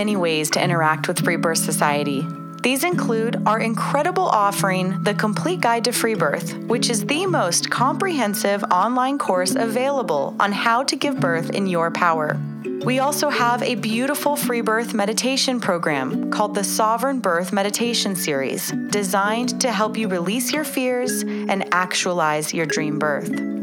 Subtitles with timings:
[0.00, 2.26] Many ways to interact with Free Birth Society.
[2.62, 7.68] These include our incredible offering, The Complete Guide to Free Birth, which is the most
[7.68, 12.40] comprehensive online course available on how to give birth in your power.
[12.82, 18.72] We also have a beautiful free birth meditation program called the Sovereign Birth Meditation Series,
[18.88, 23.59] designed to help you release your fears and actualize your dream birth.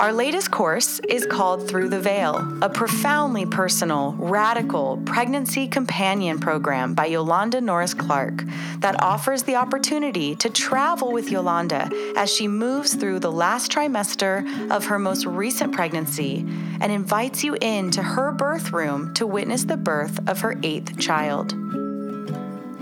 [0.00, 6.94] Our latest course is called Through the Veil, a profoundly personal, radical pregnancy companion program
[6.94, 8.44] by Yolanda Norris Clark
[8.78, 14.70] that offers the opportunity to travel with Yolanda as she moves through the last trimester
[14.70, 16.46] of her most recent pregnancy
[16.80, 21.54] and invites you into her birth room to witness the birth of her eighth child.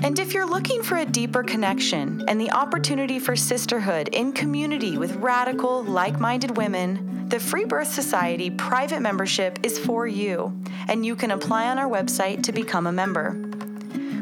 [0.06, 4.96] And if you're looking for a deeper connection and the opportunity for sisterhood in community
[4.96, 11.04] with radical, like minded women, the Free Birth Society private membership is for you, and
[11.04, 13.36] you can apply on our website to become a member.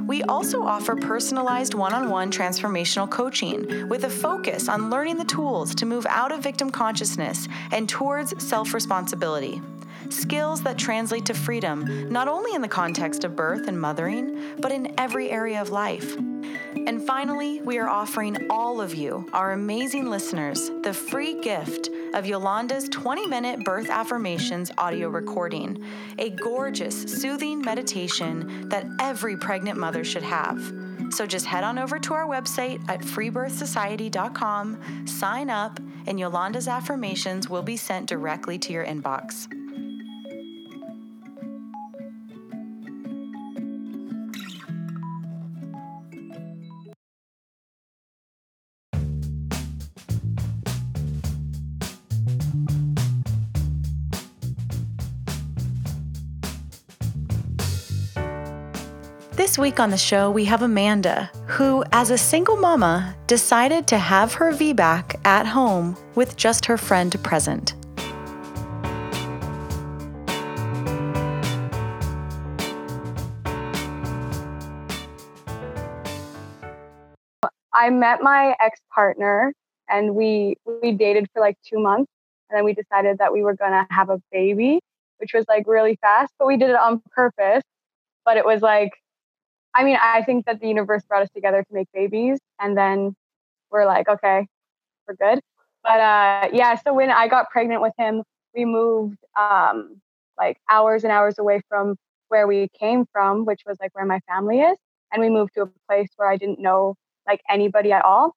[0.06, 5.26] We also offer personalized one on one transformational coaching with a focus on learning the
[5.26, 9.60] tools to move out of victim consciousness and towards self responsibility
[10.10, 14.72] skills that translate to freedom, not only in the context of birth and mothering, but
[14.72, 16.16] in every area of life.
[16.86, 22.26] And finally, we are offering all of you, our amazing listeners, the free gift of
[22.26, 25.82] Yolanda's 20 minute birth affirmations audio recording,
[26.18, 30.72] a gorgeous, soothing meditation that every pregnant mother should have.
[31.10, 37.48] So just head on over to our website at freebirthsociety.com, sign up, and Yolanda's affirmations
[37.48, 39.48] will be sent directly to your inbox.
[59.54, 63.98] This week on the show, we have Amanda, who, as a single mama, decided to
[63.98, 67.74] have her VBAC at home with just her friend present.
[77.72, 79.54] I met my ex partner
[79.88, 82.10] and we we dated for like two months
[82.50, 84.80] and then we decided that we were gonna have a baby,
[85.18, 87.62] which was like really fast, but we did it on purpose.
[88.24, 88.94] But it was like
[89.74, 93.14] I mean, I think that the universe brought us together to make babies, and then
[93.70, 94.46] we're like, okay,
[95.06, 95.40] we're good.
[95.82, 98.22] But uh, yeah, so when I got pregnant with him,
[98.54, 100.00] we moved um,
[100.38, 101.96] like hours and hours away from
[102.28, 104.78] where we came from, which was like where my family is,
[105.12, 106.94] and we moved to a place where I didn't know
[107.26, 108.34] like anybody at all.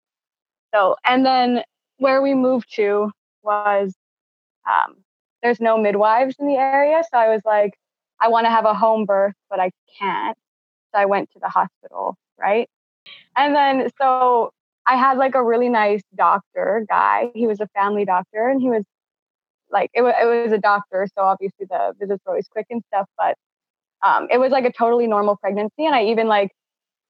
[0.74, 1.64] So, and then
[1.98, 3.12] where we moved to
[3.44, 3.94] was
[4.69, 4.98] um,
[5.44, 7.74] there's no midwives in the area, so I was like,
[8.19, 10.38] I want to have a home birth, but I can't.
[10.97, 12.69] I went to the hospital, right?
[13.35, 14.52] And then so
[14.85, 17.31] I had like a really nice doctor guy.
[17.35, 18.84] He was a family doctor and he was
[19.69, 22.81] like it was, it was a doctor, so obviously the visits were always quick and
[22.88, 23.36] stuff, but
[24.02, 25.86] um, it was like a totally normal pregnancy.
[25.86, 26.52] And I even like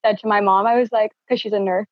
[0.06, 1.88] said to my mom, I was like, because she's a nurse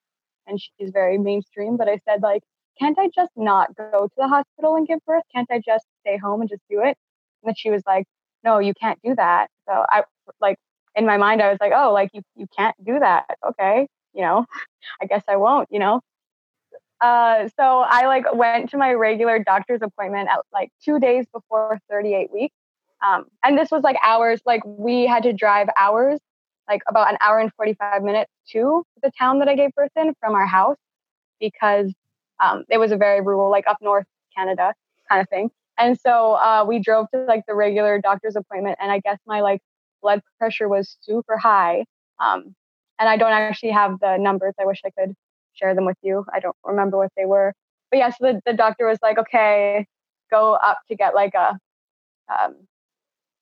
[0.47, 2.43] and she's very mainstream, but I said like,
[2.79, 5.23] can't I just not go to the hospital and give birth?
[5.33, 6.97] Can't I just stay home and just do it?
[7.41, 8.05] And then she was like,
[8.43, 9.47] no, you can't do that.
[9.67, 10.03] So I
[10.41, 10.57] like
[10.95, 13.25] in my mind, I was like, oh, like you, you can't do that.
[13.47, 13.87] Okay.
[14.13, 14.45] You know,
[15.01, 16.01] I guess I won't, you know?
[17.01, 21.79] Uh, so I like went to my regular doctor's appointment at like two days before
[21.89, 22.55] 38 weeks.
[23.05, 26.19] Um, and this was like hours, like we had to drive hours,
[26.67, 30.13] like about an hour and 45 minutes to the town that I gave birth in
[30.19, 30.77] from our house
[31.39, 31.93] because
[32.39, 34.05] um, it was a very rural, like up north
[34.35, 34.73] Canada
[35.09, 35.51] kind of thing.
[35.77, 39.41] And so uh, we drove to like the regular doctor's appointment, and I guess my
[39.41, 39.61] like
[40.05, 41.83] blood pressure was super high.
[42.19, 42.55] Um,
[42.99, 44.53] and I don't actually have the numbers.
[44.61, 45.13] I wish I could
[45.53, 46.25] share them with you.
[46.31, 47.53] I don't remember what they were.
[47.89, 49.87] But yeah, so the, the doctor was like, okay,
[50.29, 51.57] go up to get like a,
[52.33, 52.55] um,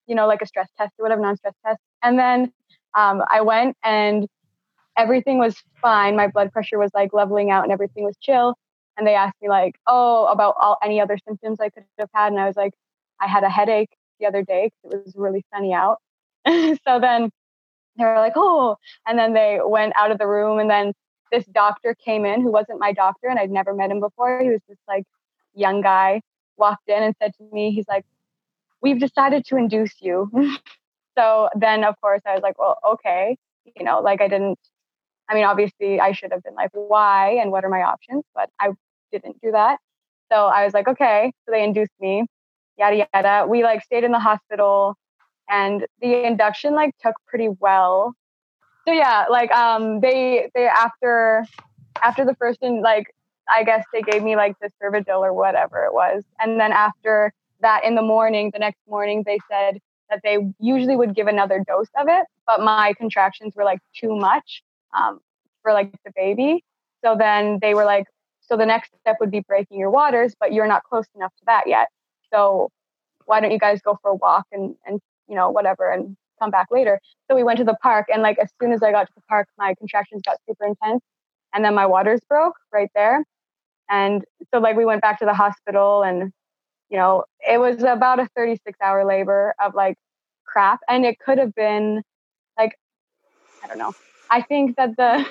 [0.07, 1.79] you know, like a stress test or whatever, non stress test.
[2.01, 2.39] And then
[2.95, 4.27] um, I went and
[4.97, 6.15] everything was fine.
[6.15, 8.55] My blood pressure was like leveling out and everything was chill.
[8.97, 12.31] and they asked me like, oh, about all any other symptoms I could have had,
[12.31, 12.73] and I was like,
[13.19, 13.89] I had a headache
[14.19, 15.97] the other day because it was really sunny out.
[16.87, 17.29] so then
[17.97, 20.93] they were like, oh, and then they went out of the room, and then
[21.31, 24.41] this doctor came in who wasn't my doctor, and I'd never met him before.
[24.41, 25.03] He was this like
[25.53, 26.21] young guy,
[26.57, 28.05] walked in and said to me, he's like,
[28.81, 30.29] we've decided to induce you.
[31.17, 33.37] so then, of course, I was like, well, okay,
[33.75, 34.59] you know, like I didn't.
[35.29, 38.23] I mean, obviously, I should have been like, why and what are my options?
[38.35, 38.71] But I
[39.11, 39.79] didn't do that.
[40.31, 41.31] So I was like, okay.
[41.45, 42.25] So they induced me,
[42.77, 43.47] yada yada.
[43.47, 44.95] We like stayed in the hospital
[45.53, 48.15] and the induction like took pretty well.
[48.85, 51.45] So yeah, like um they they after
[52.01, 53.13] after the first in like
[53.47, 56.23] I guess they gave me like the Cervidil or whatever it was.
[56.39, 59.79] And then after that in the morning, the next morning they said
[60.09, 64.15] that they usually would give another dose of it, but my contractions were like too
[64.15, 64.63] much
[64.97, 65.19] um,
[65.61, 66.63] for like the baby.
[67.03, 68.05] So then they were like,
[68.41, 71.45] so the next step would be breaking your waters, but you're not close enough to
[71.45, 71.87] that yet.
[72.33, 72.69] So
[73.25, 76.51] why don't you guys go for a walk and, and you know, whatever, and come
[76.51, 76.99] back later.
[77.29, 79.21] So we went to the park, and like as soon as I got to the
[79.29, 81.01] park, my contractions got super intense,
[81.53, 83.23] and then my waters broke right there.
[83.89, 84.23] And
[84.53, 86.31] so like we went back to the hospital, and
[86.89, 89.97] you know, it was about a 36 hour labor of like
[90.45, 92.01] crap, and it could have been
[92.57, 92.77] like
[93.63, 93.93] I don't know.
[94.29, 95.25] I think that the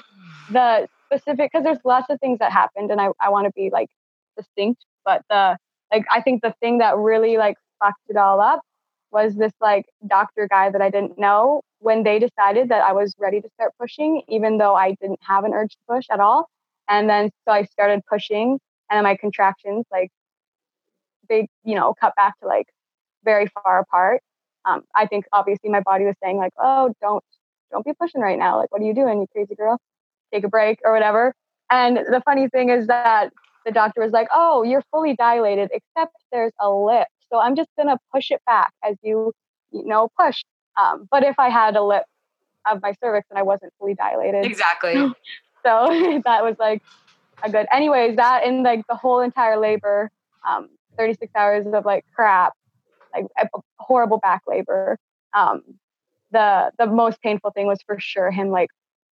[0.51, 3.71] the specific because there's lots of things that happened, and I I want to be
[3.71, 3.89] like
[4.37, 5.57] distinct, but the
[5.93, 8.61] like I think the thing that really like fucked it all up
[9.13, 13.15] was this like doctor guy that I didn't know when they decided that I was
[13.19, 16.49] ready to start pushing, even though I didn't have an urge to push at all.
[16.89, 18.59] And then so I started pushing,
[18.91, 20.11] and my contractions like
[21.29, 22.67] they you know cut back to like
[23.25, 24.23] very far apart.
[24.65, 27.23] Um, I think obviously my body was saying like, oh, don't
[27.71, 28.59] don't be pushing right now.
[28.59, 29.79] Like, what are you doing, you crazy girl?
[30.33, 31.35] Take a break or whatever.
[31.71, 33.31] And the funny thing is that
[33.65, 37.71] the doctor was like, oh, you're fully dilated, except there's a lip so I'm just
[37.77, 39.33] going to push it back as you,
[39.71, 40.43] you know, push.
[40.81, 42.05] Um, but if I had a lip
[42.71, 44.45] of my cervix and I wasn't fully dilated.
[44.45, 44.95] Exactly.
[45.65, 46.83] so that was like
[47.43, 50.11] a good, anyways, that in like the whole entire labor,
[50.47, 50.69] um,
[50.99, 52.53] 36 hours of like crap,
[53.15, 53.27] like
[53.79, 54.99] horrible back labor.
[55.35, 55.63] Um,
[56.31, 58.69] the, the most painful thing was for sure him like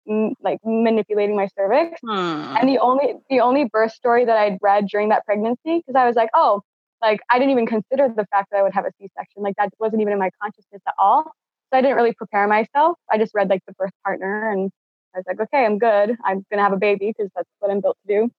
[0.09, 1.99] m- like manipulating my cervix.
[2.01, 2.55] Hmm.
[2.57, 6.05] And the only the only birth story that I'd read during that pregnancy, because I
[6.05, 6.61] was like, oh,
[7.05, 9.43] like I didn't even consider the fact that I would have a C-section.
[9.43, 11.23] Like that wasn't even in my consciousness at all.
[11.69, 12.97] So I didn't really prepare myself.
[13.11, 14.71] I just read like the birth partner and
[15.13, 16.17] I was like, okay, I'm good.
[16.23, 18.31] I'm gonna have a baby because that's what I'm built to do.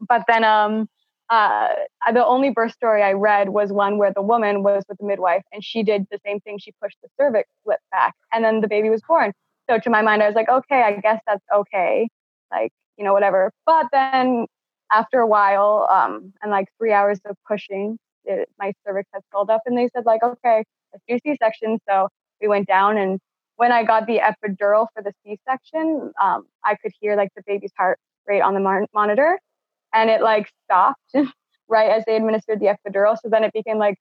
[0.00, 0.86] But then um
[1.30, 1.68] uh,
[2.12, 5.42] the only birth story I read was one where the woman was with the midwife
[5.52, 6.58] and she did the same thing.
[6.58, 9.32] She pushed the cervix slip back and then the baby was born.
[9.68, 12.08] So to my mind, I was like, okay, I guess that's okay.
[12.52, 13.52] Like, you know, whatever.
[13.64, 14.46] But then
[14.94, 19.50] after a while, um, and like three hours of pushing, it, my cervix had swelled
[19.50, 21.78] up, and they said like, okay, let's do C-section.
[21.88, 22.08] So
[22.40, 23.18] we went down, and
[23.56, 27.72] when I got the epidural for the C-section, um, I could hear like the baby's
[27.76, 29.38] heart rate on the mar- monitor,
[29.92, 31.00] and it like stopped
[31.68, 33.16] right as they administered the epidural.
[33.20, 33.96] So then it became like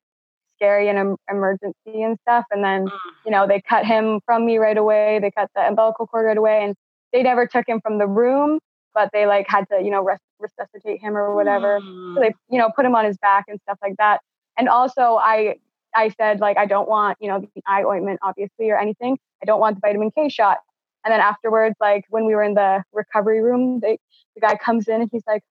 [0.55, 2.45] scary and em- emergency and stuff.
[2.51, 2.99] And then mm.
[3.25, 5.19] you know they cut him from me right away.
[5.21, 6.75] They cut the umbilical cord right away, and
[7.11, 8.59] they never took him from the room
[8.93, 11.79] but they like had to you know res- resuscitate him or whatever.
[11.79, 12.15] Mm.
[12.15, 14.21] so they you know put him on his back and stuff like that.
[14.57, 15.55] And also i
[15.95, 19.17] i said like i don't want you know the eye ointment obviously or anything.
[19.41, 20.59] I don't want the vitamin k shot.
[21.05, 23.97] And then afterwards like when we were in the recovery room they,
[24.35, 25.43] the guy comes in and he's like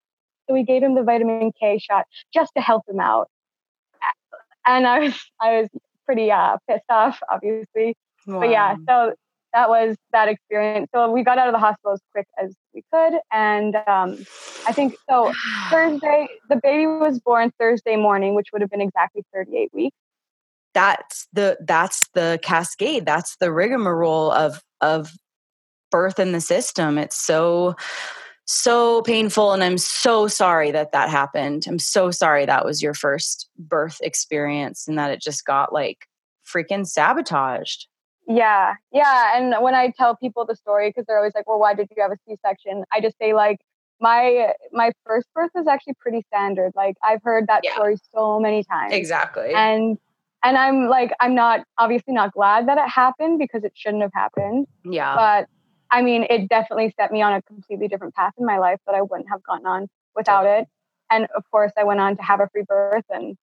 [0.47, 3.29] so we gave him the vitamin k shot just to help him out.
[4.67, 5.69] And i was i was
[6.07, 7.97] pretty uh pissed off obviously.
[8.27, 8.41] Wow.
[8.41, 9.15] but yeah so
[9.53, 10.89] that was that experience.
[10.95, 13.19] So we got out of the hospital as quick as we could.
[13.33, 14.25] And um,
[14.67, 15.33] I think so
[15.71, 19.97] Thursday, the baby was born Thursday morning, which would have been exactly 38 weeks.
[20.75, 23.05] That's the that's the cascade.
[23.05, 25.13] That's the rigmarole of of
[25.91, 26.97] birth in the system.
[26.97, 27.77] It's so
[28.45, 31.65] so painful and I'm so sorry that that happened.
[31.69, 36.07] I'm so sorry that was your first birth experience and that it just got like
[36.45, 37.87] freaking sabotaged.
[38.29, 39.37] Yeah, yeah.
[39.37, 42.03] And when I tell people the story, because they're always like, "Well, why did you
[42.03, 43.59] have a C-section?" I just say like,
[44.03, 46.73] my my first birth is actually pretty standard.
[46.75, 47.75] Like I've heard that yeah.
[47.75, 48.93] story so many times.
[48.93, 49.53] Exactly.
[49.55, 49.97] And
[50.43, 54.13] and I'm like, I'm not obviously not glad that it happened because it shouldn't have
[54.13, 54.67] happened.
[54.85, 55.15] Yeah.
[55.15, 55.49] But
[55.91, 58.95] I mean, it definitely set me on a completely different path in my life that
[58.95, 60.67] I wouldn't have gotten on without it.
[61.11, 63.37] And of course, I went on to have a free birth, and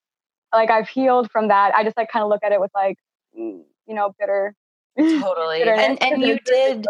[0.51, 1.73] like I've healed from that.
[1.73, 2.97] I just like kind of look at it with like,
[3.37, 4.55] mm, you know, bitter
[5.21, 6.85] totally and and you did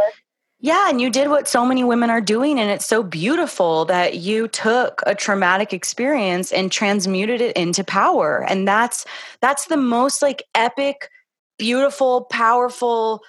[0.61, 4.17] Yeah, and you did what so many women are doing and it's so beautiful that
[4.17, 8.45] you took a traumatic experience and transmuted it into power.
[8.47, 9.05] And that's
[9.41, 11.09] that's the most like epic,
[11.57, 13.21] beautiful, powerful,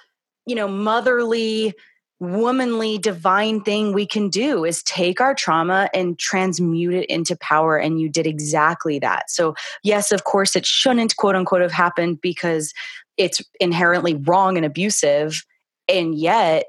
[0.45, 1.73] you know, motherly,
[2.19, 7.77] womanly, divine thing we can do is take our trauma and transmute it into power
[7.77, 9.31] and you did exactly that.
[9.31, 12.73] So, yes, of course it shouldn't quote unquote have happened because
[13.17, 15.43] it's inherently wrong and abusive
[15.87, 16.65] and yet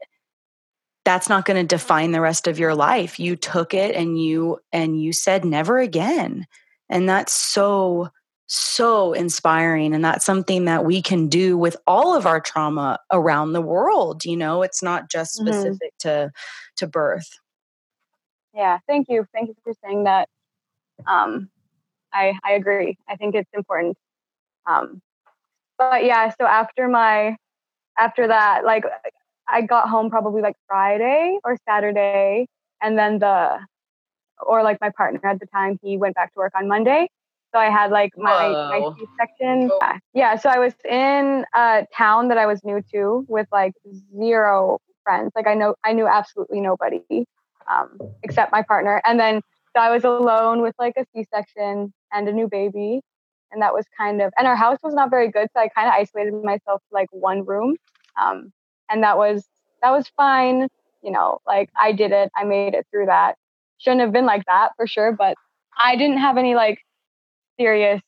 [1.04, 3.18] that's not going to define the rest of your life.
[3.18, 6.46] You took it and you and you said never again.
[6.88, 8.10] And that's so
[8.46, 13.52] so inspiring and that's something that we can do with all of our trauma around
[13.52, 14.62] the world you know?
[14.62, 15.48] It's not just mm-hmm.
[15.48, 16.26] specific mm-hmm.
[16.26, 16.30] to
[16.76, 17.28] to birth.
[18.54, 19.26] Yeah thank you.
[19.32, 20.28] Thank you for saying that.
[21.06, 21.48] Um
[22.12, 22.98] i i agree.
[23.08, 23.96] I think it's important.
[24.66, 25.00] Um
[25.90, 27.36] but yeah so after my
[27.98, 28.84] after that like
[29.48, 32.46] I got home probably like Friday or Saturday,
[32.80, 33.58] and then the
[34.44, 37.08] or like my partner at the time he went back to work on Monday.
[37.54, 39.70] So I had like my my C section.
[39.70, 39.92] Oh.
[40.14, 43.74] Yeah, so I was in a town that I was new to with like
[44.16, 45.32] zero friends.
[45.36, 47.02] Like I know I knew absolutely nobody
[47.70, 49.42] um, except my partner, and then
[49.76, 53.02] so I was alone with like a C section and a new baby,
[53.52, 55.88] and that was kind of and our house was not very good, so I kind
[55.88, 57.76] of isolated myself to like one room.
[58.20, 58.52] Um,
[58.90, 59.46] and that was
[59.82, 60.68] that was fine
[61.02, 63.34] you know like i did it i made it through that
[63.78, 65.34] shouldn't have been like that for sure but
[65.78, 66.78] i didn't have any like
[67.58, 68.00] serious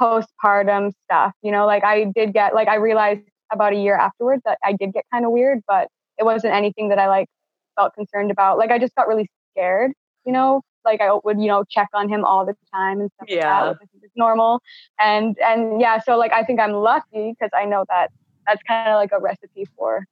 [0.00, 3.20] postpartum stuff you know like i did get like i realized
[3.52, 6.88] about a year afterwards that i did get kind of weird but it wasn't anything
[6.88, 7.28] that i like
[7.76, 9.92] felt concerned about like i just got really scared
[10.24, 13.28] you know like i would you know check on him all the time and stuff
[13.28, 14.62] yeah like that, which is normal
[14.98, 18.10] and and yeah so like i think i'm lucky because i know that
[18.46, 20.06] that's kind of like a recipe for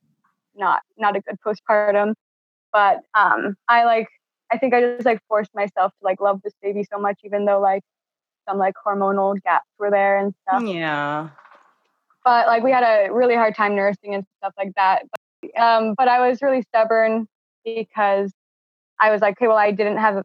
[0.57, 2.15] not not a good postpartum.
[2.73, 4.09] But um, I like
[4.51, 7.45] I think I just like forced myself to like love this baby so much, even
[7.45, 7.83] though like
[8.49, 10.63] some like hormonal gaps were there and stuff.
[10.63, 11.31] Yeah.
[12.25, 15.03] But like we had a really hard time nursing and stuff like that.
[15.11, 17.29] But, um, but I was really stubborn
[17.65, 18.33] because
[19.01, 20.25] I was like, okay, well, I didn't have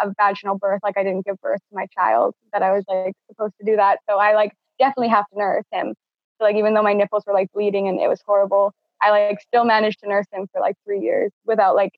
[0.00, 0.80] a vaginal birth.
[0.82, 3.76] Like I didn't give birth to my child that I was like supposed to do
[3.76, 4.00] that.
[4.08, 5.94] So I like definitely have to nurse him.
[6.38, 9.40] So like even though my nipples were like bleeding and it was horrible, I like
[9.40, 11.92] still managed to nurse him for like three years without like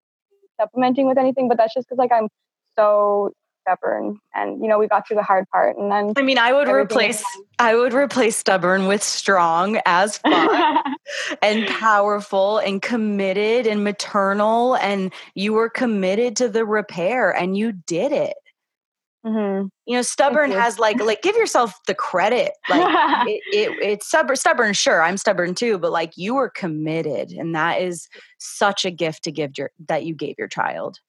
[0.61, 1.49] supplementing with anything.
[1.49, 2.29] But that's just because like I'm
[2.77, 6.39] so stubborn and you know we got through the hard part and then i mean
[6.39, 7.23] i would replace
[7.59, 10.85] i would replace stubborn with strong as fuck
[11.43, 17.73] and powerful and committed and maternal and you were committed to the repair and you
[17.73, 18.35] did it
[19.25, 19.67] Mm-hmm.
[19.85, 22.53] You know, stubborn has like like give yourself the credit.
[22.71, 22.81] Like
[23.29, 24.73] it, it, it's stubborn, stubborn.
[24.73, 29.25] Sure, I'm stubborn too, but like you were committed, and that is such a gift
[29.25, 31.01] to give your that you gave your child.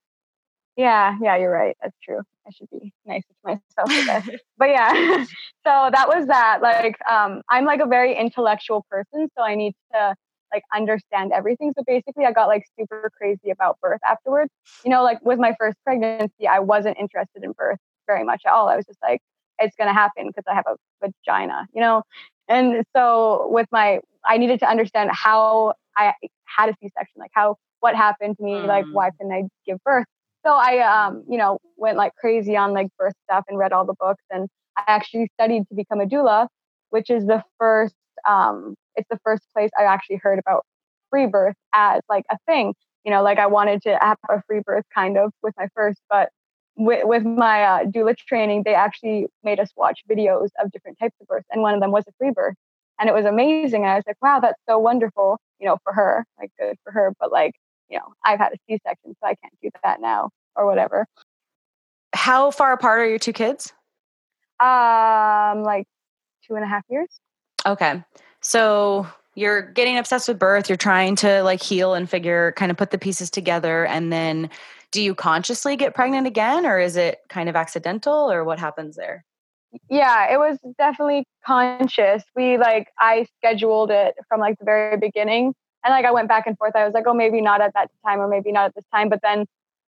[0.75, 1.77] Yeah, yeah, you're right.
[1.81, 2.22] That's true.
[2.48, 4.29] I should be nice to myself.
[4.57, 4.91] but yeah,
[5.65, 6.62] so that was that.
[6.62, 10.15] Like, um, I'm like a very intellectual person, so I need to
[10.53, 11.74] like understand everything.
[11.77, 14.51] So basically, I got like super crazy about birth afterwards.
[14.83, 18.51] You know, like with my first pregnancy, I wasn't interested in birth very much at
[18.53, 18.67] all.
[18.67, 19.21] I was just like,
[19.60, 22.03] it's going to happen because I have a vagina, you know?
[22.48, 26.13] And so with my, I needed to understand how I
[26.45, 28.65] had a C-section, like how, what happened to me, mm.
[28.65, 30.05] like why couldn't I give birth?
[30.45, 33.86] So I, um, you know, went like crazy on like birth stuff and read all
[33.86, 34.24] the books.
[34.31, 36.48] And I actually studied to become a doula,
[36.89, 37.95] which is the first,
[38.27, 40.65] um, it's the first place I actually heard about
[41.10, 42.74] free birth as like a thing.
[43.03, 46.00] You know, like I wanted to have a free birth kind of with my first,
[46.10, 46.29] but
[46.77, 51.15] with, with my uh, doula training, they actually made us watch videos of different types
[51.21, 52.55] of births, and one of them was a free birth,
[53.00, 53.83] and it was amazing.
[53.83, 56.91] And I was like, wow, that's so wonderful, you know, for her, like good for
[56.91, 57.13] her.
[57.19, 57.53] But like,
[57.91, 61.05] you know, I've had a C-section, so I can't do that now or whatever.
[62.13, 63.74] How far apart are your two kids?
[64.60, 65.86] Um, like
[66.48, 67.10] two and a half years.
[67.65, 68.03] Okay,
[68.41, 70.69] so you're getting obsessed with birth.
[70.69, 74.50] You're trying to like heal and figure, kind of put the pieces together, and then
[74.91, 78.98] do you consciously get pregnant again or is it kind of accidental or what happens
[78.98, 79.24] there?
[79.89, 82.24] Yeah, it was definitely conscious.
[82.36, 86.47] We like I scheduled it from like the very beginning and like I went back
[86.47, 86.75] and forth.
[86.75, 89.09] I was like, oh, maybe not at that time or maybe not at this time.
[89.09, 89.45] But then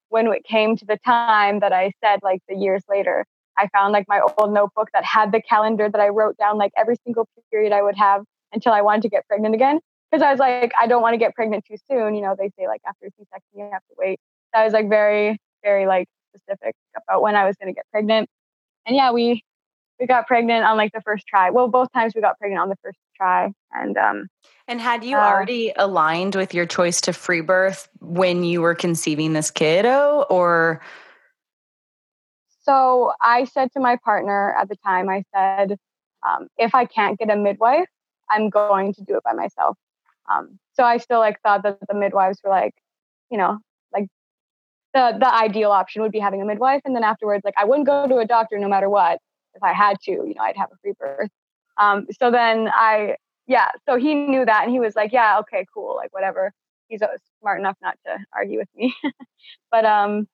[0.09, 3.25] when it came to the time that I said, like the years later,
[3.57, 6.71] I found like my old notebook that had the calendar that I wrote down like
[6.77, 9.79] every single period I would have until I wanted to get pregnant again.
[10.12, 12.15] Because I was like, I don't want to get pregnant too soon.
[12.15, 14.19] You know, they say like after a C-section you have to wait.
[14.53, 18.29] I was like very, very like specific about when I was going to get pregnant.
[18.85, 19.43] And yeah, we
[20.00, 21.50] we got pregnant on like the first try.
[21.50, 23.51] Well, both times we got pregnant on the first try.
[23.72, 24.27] And um,
[24.67, 28.75] and had you uh, already aligned with your choice to free birth when you were
[28.75, 30.82] conceiving this kiddo, or?
[32.63, 35.77] So I said to my partner at the time, I said,
[36.25, 37.89] um, if I can't get a midwife,
[38.29, 39.77] I'm going to do it by myself.
[40.32, 42.74] Um, so I still like thought that the midwives were like,
[43.29, 43.60] you know,
[43.91, 44.08] like
[44.93, 47.88] the the ideal option would be having a midwife, and then afterwards, like I wouldn't
[47.88, 49.20] go to a doctor no matter what.
[49.55, 51.29] If I had to, you know, I'd have a free birth.
[51.77, 53.15] Um, so then I,
[53.48, 56.51] yeah, so he knew that, and he was like, yeah, okay, cool, like whatever.
[56.88, 57.01] He's
[57.39, 58.96] smart enough not to argue with me.
[59.72, 60.27] but um,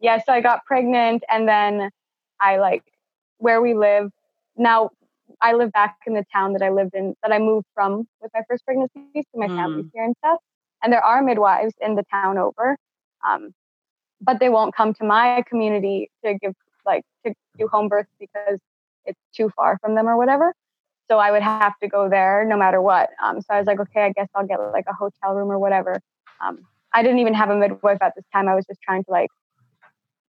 [0.00, 1.90] yeah, so I got pregnant, and then
[2.40, 2.82] I like
[3.38, 4.10] where we live
[4.56, 4.90] now
[5.40, 8.30] I live back in the town that I lived in, that I moved from with
[8.32, 9.00] my first pregnancy.
[9.14, 9.56] So my mm.
[9.56, 10.38] family's here and stuff.
[10.82, 12.76] And there are midwives in the town over,
[13.26, 13.52] um,
[14.20, 18.58] but they won't come to my community to give, like, to do home births because
[19.04, 20.54] it's too far from them or whatever.
[21.08, 23.10] So I would have to go there no matter what.
[23.22, 25.58] Um, so I was like, okay, I guess I'll get like a hotel room or
[25.58, 26.00] whatever.
[26.44, 28.48] Um, I didn't even have a midwife at this time.
[28.48, 29.28] I was just trying to like,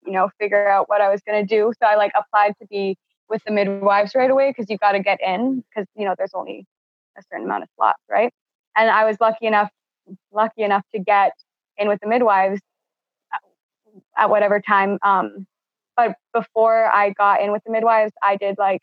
[0.05, 1.73] you know, figure out what I was going to do.
[1.81, 2.97] So I like applied to be
[3.29, 6.33] with the midwives right away because you got to get in because you know there's
[6.33, 6.65] only
[7.17, 8.33] a certain amount of slots, right?
[8.75, 9.69] And I was lucky enough
[10.31, 11.33] lucky enough to get
[11.77, 12.61] in with the midwives
[14.17, 14.97] at whatever time.
[15.03, 15.47] Um,
[15.95, 18.81] but before I got in with the midwives, I did like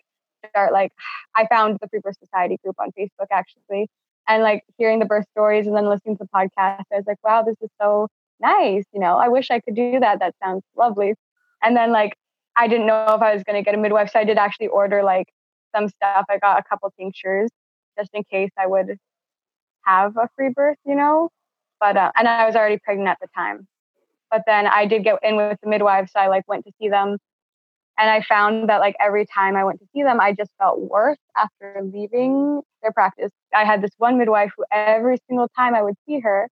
[0.48, 0.92] start like
[1.34, 3.88] I found the Free Birth Society group on Facebook actually,
[4.28, 7.18] and like hearing the birth stories and then listening to the podcast, I was like,
[7.22, 8.08] wow, this is so
[8.40, 8.84] nice.
[8.92, 10.20] You know, I wish I could do that.
[10.20, 11.14] That sounds lovely.
[11.62, 12.16] And then like
[12.56, 14.10] I didn't know if I was going to get a midwife.
[14.10, 15.26] So I did actually order like
[15.74, 16.26] some stuff.
[16.30, 17.50] I got a couple tinctures
[17.98, 18.96] just in case I would
[19.82, 21.30] have a free birth, you know.
[21.80, 23.66] But uh, and I was already pregnant at the time.
[24.30, 26.88] But then I did get in with the midwife, so I like went to see
[26.88, 27.18] them,
[27.98, 30.80] and I found that like every time I went to see them, I just felt
[30.80, 33.30] worse after leaving their practice.
[33.54, 36.48] I had this one midwife who every single time I would see her,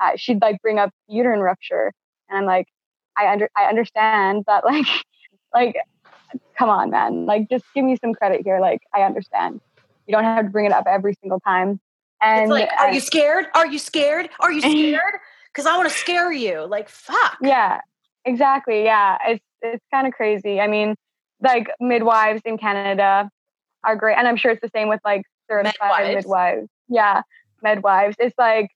[0.00, 1.92] uh, she'd like bring up uterine rupture,
[2.28, 2.66] and I'm like,
[3.16, 4.86] I under I understand that like
[5.54, 5.76] like,
[6.58, 7.26] come on, man.
[7.26, 8.60] Like, just give me some credit here.
[8.60, 9.60] Like, I understand.
[10.06, 11.80] You don't have to bring it up every single time.
[12.20, 13.46] And it's like, are you scared?
[13.54, 14.28] Are you scared?
[14.40, 15.20] Are you scared?
[15.52, 16.66] Because I want to scare you.
[16.66, 17.38] Like, fuck.
[17.42, 17.80] Yeah,
[18.24, 18.84] exactly.
[18.84, 20.60] Yeah, it's it's kind of crazy.
[20.60, 20.94] I mean,
[21.40, 23.28] like midwives in Canada
[23.84, 25.74] are great, and I'm sure it's the same with like certified
[26.08, 26.16] midwives.
[26.16, 26.68] midwives.
[26.88, 27.22] Yeah,
[27.62, 28.16] midwives.
[28.18, 28.68] It's like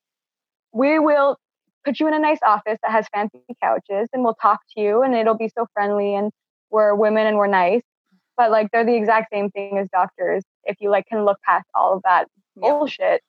[0.72, 1.36] we will
[1.84, 5.02] put you in a nice office that has fancy couches, and we'll talk to you,
[5.02, 6.30] and it'll be so friendly, and
[6.70, 7.82] we're women and we're nice
[8.40, 11.66] but like they're the exact same thing as doctors if you like can look past
[11.74, 13.22] all of that bullshit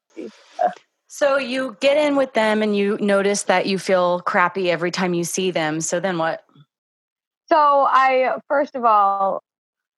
[1.08, 5.14] so you get in with them and you notice that you feel crappy every time
[5.14, 6.46] you see them so then what
[7.52, 9.42] so i first of all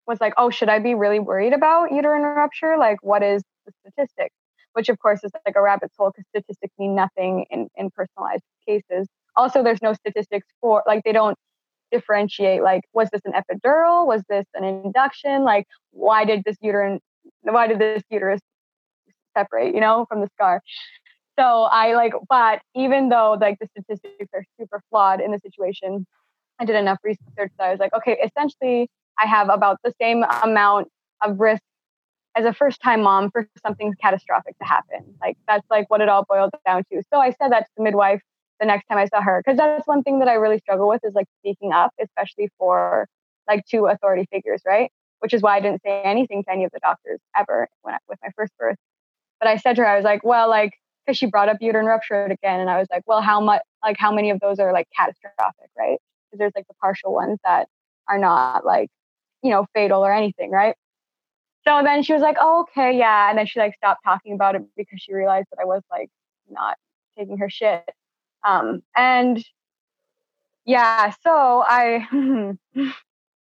[0.07, 2.77] was like oh should i be really worried about uterine rupture?
[2.77, 4.35] Like what is the statistics?
[4.73, 8.43] Which of course is like a rabbit's hole because statistics mean nothing in, in personalized
[8.67, 9.07] cases.
[9.35, 11.37] Also there's no statistics for like they don't
[11.91, 14.07] differentiate like was this an epidural?
[14.07, 15.43] Was this an induction?
[15.43, 16.99] Like why did this uterine
[17.43, 18.41] why did this uterus
[19.37, 20.61] separate you know from the scar?
[21.39, 26.05] So i like but even though like the statistics are super flawed in the situation
[26.59, 28.89] i did enough research that i was like okay essentially
[29.19, 30.87] i have about the same amount
[31.21, 31.61] of risk
[32.35, 36.09] as a first time mom for something catastrophic to happen like that's like what it
[36.09, 38.21] all boiled down to so i said that to the midwife
[38.63, 39.41] the next time I saw her.
[39.43, 43.07] Because that's one thing that I really struggle with is like speaking up, especially for
[43.47, 44.91] like two authority figures, right?
[45.19, 47.97] Which is why I didn't say anything to any of the doctors ever when I,
[48.07, 48.77] with my first birth.
[49.39, 50.71] But I said to her, I was like, well, like,
[51.05, 53.97] because she brought up uterine rupture again, and I was like, well, how much, like,
[53.97, 55.97] how many of those are like catastrophic, right?
[56.33, 57.67] Because there's like the partial ones that
[58.09, 58.89] are not like,
[59.43, 60.75] you know, fatal or anything, right?
[61.63, 63.29] So then she was like, oh, okay, yeah.
[63.29, 66.09] And then she like stopped talking about it because she realized that I was like
[66.49, 66.75] not
[67.17, 67.87] taking her shit.
[68.43, 69.43] Um, and
[70.65, 72.57] yeah, so I, let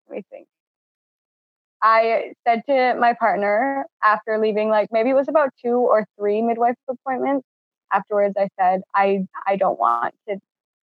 [0.09, 0.47] me think.
[1.81, 6.41] I said to my partner after leaving, like maybe it was about two or three
[6.41, 7.45] midwife appointments.
[7.91, 10.37] Afterwards, I said, I, I don't want to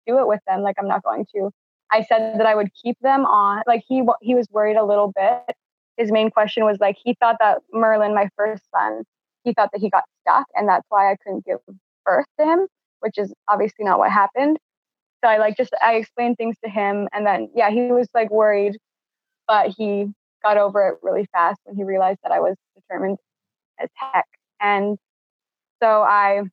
[0.07, 0.61] do it with them.
[0.61, 1.51] Like, I'm not going to.
[1.91, 3.63] I said that I would keep them on.
[3.67, 5.55] Like, he, he was worried a little bit.
[5.97, 9.03] His main question was like, he thought that Merlin, my first son,
[9.43, 11.59] he thought that he got stuck and that's why I couldn't give
[12.03, 12.67] birth to him
[13.05, 14.57] which is obviously not what happened.
[15.23, 18.31] So I like just I explained things to him and then yeah, he was like
[18.31, 18.77] worried,
[19.47, 20.07] but he
[20.43, 23.19] got over it really fast when he realized that I was determined
[23.79, 24.25] as heck.
[24.59, 24.97] And
[25.81, 26.43] so I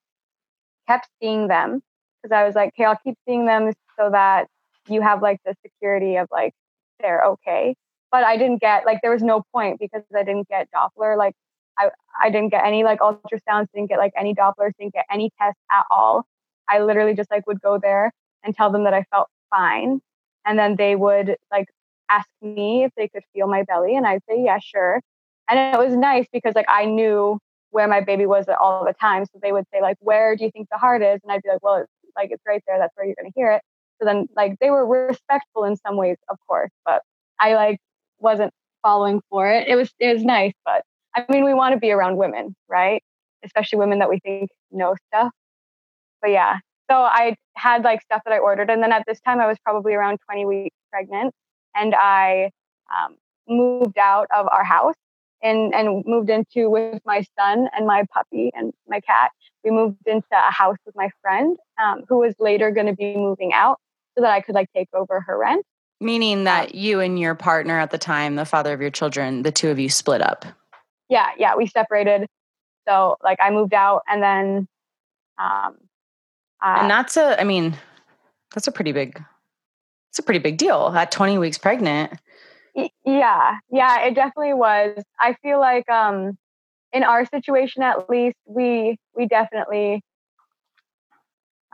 [0.86, 1.80] kept seeing them
[2.22, 4.48] because I was like, okay, I'll keep seeing them so that
[4.88, 6.52] you have like the security of like
[7.00, 7.74] they're okay.
[8.10, 11.34] But I didn't get like there was no point because I didn't get Doppler like
[11.78, 11.90] I,
[12.20, 15.60] I didn't get any like ultrasounds, didn't get like any Dopplers, didn't get any tests
[15.70, 16.24] at all.
[16.68, 18.12] I literally just like would go there
[18.44, 20.00] and tell them that I felt fine.
[20.44, 21.68] And then they would like
[22.10, 23.96] ask me if they could feel my belly.
[23.96, 25.00] And I'd say, yeah, sure.
[25.48, 27.38] And it was nice because like I knew
[27.70, 29.24] where my baby was at all the time.
[29.24, 31.20] So they would say like, where do you think the heart is?
[31.22, 32.78] And I'd be like, well, it's like, it's right there.
[32.78, 33.62] That's where you're going to hear it.
[34.04, 37.02] Then like they were respectful in some ways, of course, but
[37.40, 37.78] I like
[38.18, 39.68] wasn't following for it.
[39.68, 40.82] It was, it was nice, but
[41.14, 43.02] I mean, we want to be around women, right?
[43.44, 45.32] Especially women that we think know stuff.
[46.20, 46.58] But yeah,
[46.90, 48.70] so I had like stuff that I ordered.
[48.70, 51.34] And then at this time, I was probably around 20 weeks pregnant.
[51.74, 52.50] And I
[52.94, 53.16] um,
[53.48, 54.94] moved out of our house
[55.42, 59.30] and, and moved into with my son and my puppy and my cat.
[59.64, 63.16] We moved into a house with my friend um, who was later going to be
[63.16, 63.78] moving out
[64.16, 65.64] so that I could like take over her rent.
[66.00, 69.52] Meaning that you and your partner at the time, the father of your children, the
[69.52, 70.44] two of you split up
[71.12, 72.26] yeah, yeah, we separated.
[72.88, 74.68] So like I moved out and then
[75.38, 75.76] um
[76.64, 77.76] uh, and that's a I mean,
[78.54, 79.22] that's a pretty big
[80.10, 82.14] it's a pretty big deal at 20 weeks pregnant.
[83.04, 83.58] Yeah.
[83.70, 85.02] Yeah, it definitely was.
[85.20, 86.38] I feel like um
[86.92, 90.02] in our situation at least we we definitely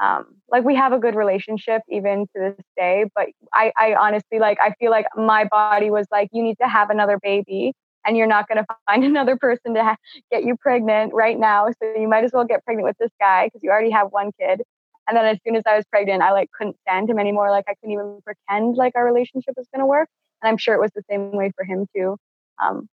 [0.01, 4.39] um like we have a good relationship even to this day but I I honestly
[4.39, 7.73] like I feel like my body was like you need to have another baby
[8.09, 9.97] and you're not going to find another person to ha-
[10.31, 11.69] get you pregnant right now.
[11.81, 14.31] So you might as well get pregnant with this guy because you already have one
[14.41, 14.63] kid.
[15.07, 17.51] And then as soon as I was pregnant, I like couldn't stand him anymore.
[17.51, 20.09] Like I couldn't even pretend like our relationship was going to work.
[20.43, 22.17] And I'm sure it was the same way for him too.
[22.63, 22.89] Um,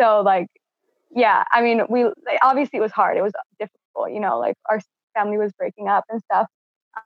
[0.00, 0.48] so like,
[1.10, 2.04] yeah, I mean, we
[2.42, 3.16] obviously it was hard.
[3.16, 4.80] It was difficult, you know, like our
[5.18, 6.46] family was breaking up and stuff.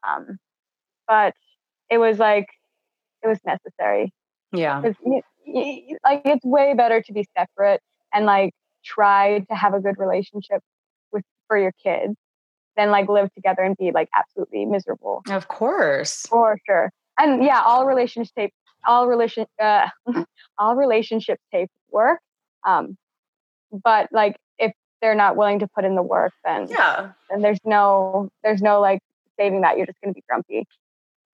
[0.06, 0.38] Um,
[1.06, 1.34] but
[1.90, 2.46] it was like,
[3.22, 4.12] it was necessary.
[4.52, 4.82] Yeah
[6.04, 7.80] like it's way better to be separate
[8.12, 8.52] and like
[8.84, 10.60] try to have a good relationship
[11.12, 12.14] with for your kids
[12.76, 15.22] than like live together and be like absolutely miserable.
[15.28, 16.26] Of course.
[16.28, 16.90] For sure.
[17.18, 18.50] And yeah, all relationship
[18.84, 19.88] all relation uh,
[20.58, 22.20] all relationships take work.
[22.66, 22.96] Um
[23.84, 24.36] but like
[25.02, 27.10] they're not willing to put in the work then yeah.
[27.28, 29.00] and there's no there's no like
[29.38, 29.76] saving that.
[29.76, 30.66] You're just gonna be grumpy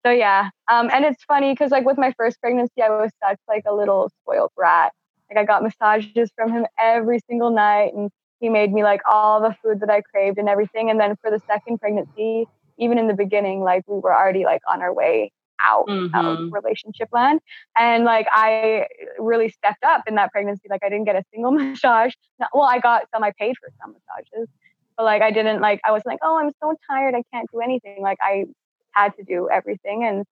[0.04, 3.38] so yeah um, and it's funny because like with my first pregnancy i was such
[3.48, 4.92] like a little spoiled brat
[5.30, 9.40] like i got massages from him every single night and he made me like all
[9.40, 12.46] the food that i craved and everything and then for the second pregnancy
[12.78, 15.30] even in the beginning like we were already like on our way
[15.62, 16.14] out mm-hmm.
[16.14, 17.40] of relationship land.
[17.76, 18.86] And like i
[19.18, 22.12] really stepped up in that pregnancy like i didn't get a single massage.
[22.52, 24.48] Well i got some i paid for some massages
[24.96, 27.60] but like i didn't like i was like oh i'm so tired i can't do
[27.60, 28.02] anything.
[28.02, 28.44] Like i
[28.92, 30.24] had to do everything and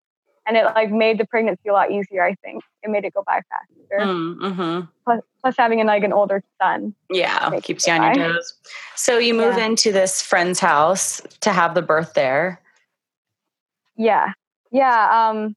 [0.45, 2.63] and it like made the pregnancy a lot easier i think.
[2.83, 4.05] It made it go by faster.
[4.05, 4.85] Mm, mm-hmm.
[5.03, 8.53] plus, plus having an, like an older son yeah keeps you on your toes.
[8.95, 9.65] So you move yeah.
[9.65, 12.61] into this friend's house to have the birth there.
[13.95, 14.33] Yeah
[14.77, 15.55] yeah um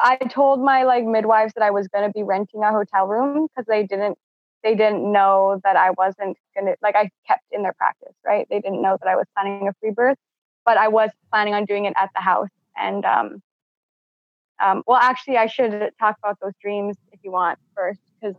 [0.00, 3.46] i told my like midwives that i was going to be renting a hotel room
[3.48, 4.16] because they didn't
[4.62, 8.46] they didn't know that i wasn't going to like i kept in their practice right
[8.50, 10.18] they didn't know that i was planning a free birth
[10.64, 12.48] but I was planning on doing it at the house.
[12.76, 13.42] And um,
[14.62, 18.36] um, well, actually, I should talk about those dreams if you want first, because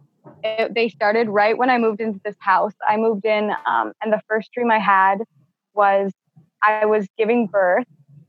[0.73, 2.73] they started right when I moved into this house.
[2.88, 5.19] I moved in, um, and the first dream I had
[5.73, 6.12] was
[6.62, 7.86] I was giving birth,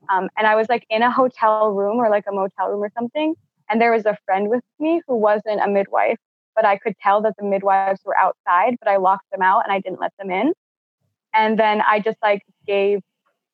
[0.09, 2.91] um, and I was like in a hotel room or like a motel room or
[2.97, 3.35] something.
[3.69, 6.19] And there was a friend with me who wasn't a midwife,
[6.55, 9.73] but I could tell that the midwives were outside, but I locked them out and
[9.73, 10.53] I didn't let them in.
[11.35, 13.01] And then I just like gave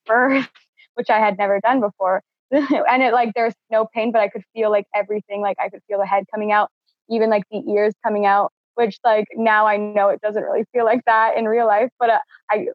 [0.07, 0.49] birth,
[0.95, 2.23] which I had never done before.
[2.51, 5.41] and it like there's no pain, but I could feel like everything.
[5.41, 6.71] Like I could feel the head coming out,
[7.09, 8.53] even like the ears coming out.
[8.75, 12.11] Which like now I know it doesn't really feel like that in real life, but
[12.11, 12.19] uh,
[12.51, 12.67] I,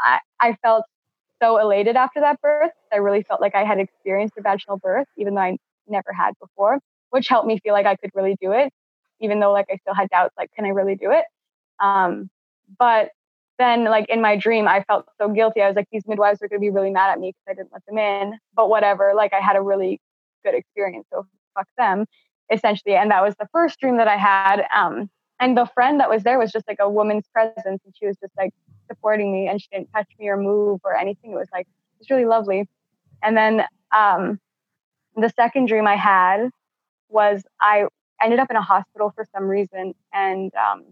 [0.00, 0.84] I I felt
[1.44, 2.72] so elated after that birth.
[2.92, 6.32] I really felt like I had experienced a vaginal birth, even though I never had
[6.40, 6.78] before,
[7.10, 8.72] which helped me feel like I could really do it,
[9.20, 11.24] even though like I still had doubts, like, can I really do it?
[11.80, 12.30] Um,
[12.78, 13.10] but
[13.58, 16.48] then like in my dream i felt so guilty i was like these midwives are
[16.48, 19.12] going to be really mad at me because i didn't let them in but whatever
[19.14, 20.00] like i had a really
[20.44, 21.24] good experience so
[21.56, 22.04] fuck them
[22.52, 25.08] essentially and that was the first dream that i had um
[25.40, 28.16] and the friend that was there was just like a woman's presence and she was
[28.18, 28.52] just like
[28.88, 31.98] supporting me and she didn't touch me or move or anything it was like it
[32.00, 32.68] was really lovely
[33.22, 33.64] and then
[33.96, 34.38] um
[35.16, 36.50] the second dream i had
[37.08, 37.86] was i
[38.22, 40.84] ended up in a hospital for some reason and um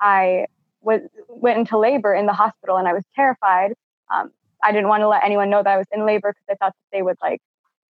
[0.00, 0.46] i
[0.80, 3.72] was, went into labor in the hospital and I was terrified.
[4.12, 4.30] Um,
[4.62, 6.72] I didn't want to let anyone know that I was in labor because I thought
[6.72, 7.40] that they would like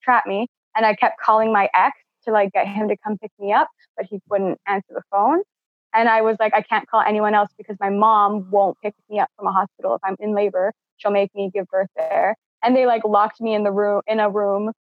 [0.02, 0.48] trap me.
[0.76, 1.96] And I kept calling my ex
[2.28, 5.42] to like get him to come pick me up, but he wouldn't answer the phone.
[5.94, 9.18] And I was like, I can't call anyone else because my mom won't pick me
[9.18, 10.72] up from a hospital if I'm in labor.
[10.98, 12.36] She'll make me give birth there.
[12.62, 14.72] And they like locked me in the room in a room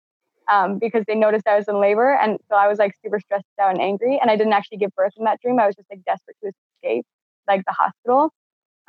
[0.52, 2.14] um, because they noticed I was in labor.
[2.14, 4.20] And so I was like super stressed out and angry.
[4.22, 5.60] And I didn't actually give birth in that dream.
[5.60, 6.52] I was just like desperate to
[6.84, 7.06] escape
[7.48, 8.32] like the hospital.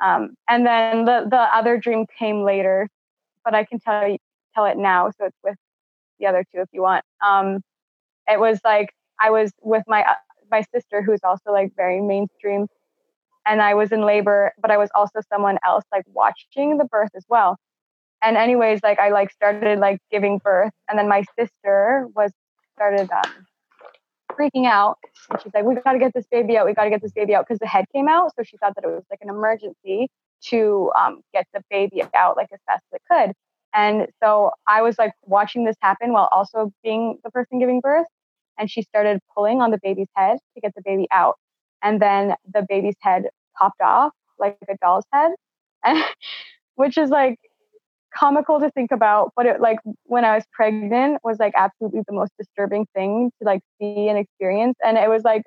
[0.01, 2.87] Um, and then the the other dream came later,
[3.43, 4.17] but I can tell you
[4.55, 5.55] tell it now, so it's with
[6.19, 7.03] the other two if you want.
[7.25, 7.61] Um,
[8.29, 10.15] it was like I was with my uh,
[10.51, 12.67] my sister who's also like very mainstream,
[13.45, 17.11] and I was in labor, but I was also someone else like watching the birth
[17.15, 17.57] as well.
[18.21, 22.31] And anyways, like I like started like giving birth, and then my sister was
[22.75, 23.45] started um,
[24.31, 24.97] freaking out.
[25.29, 26.65] And she's like, we got to get this baby out.
[26.65, 28.31] We got to get this baby out because the head came out.
[28.35, 30.09] So she thought that it was like an emergency
[30.45, 33.33] to um, get the baby out like as fast as it could.
[33.73, 38.07] And so I was like watching this happen while also being the person giving birth.
[38.59, 41.35] And she started pulling on the baby's head to get the baby out.
[41.81, 43.23] And then the baby's head
[43.57, 45.31] popped off like a doll's head,
[46.75, 47.37] which is like
[48.15, 52.13] comical to think about, but it like when I was pregnant was like absolutely the
[52.13, 54.75] most disturbing thing to like see and experience.
[54.83, 55.43] And it was like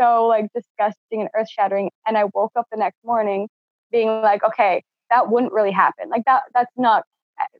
[0.00, 1.90] so like disgusting and earth shattering.
[2.06, 3.48] And I woke up the next morning
[3.92, 6.08] being like, okay, that wouldn't really happen.
[6.10, 7.04] Like that that's not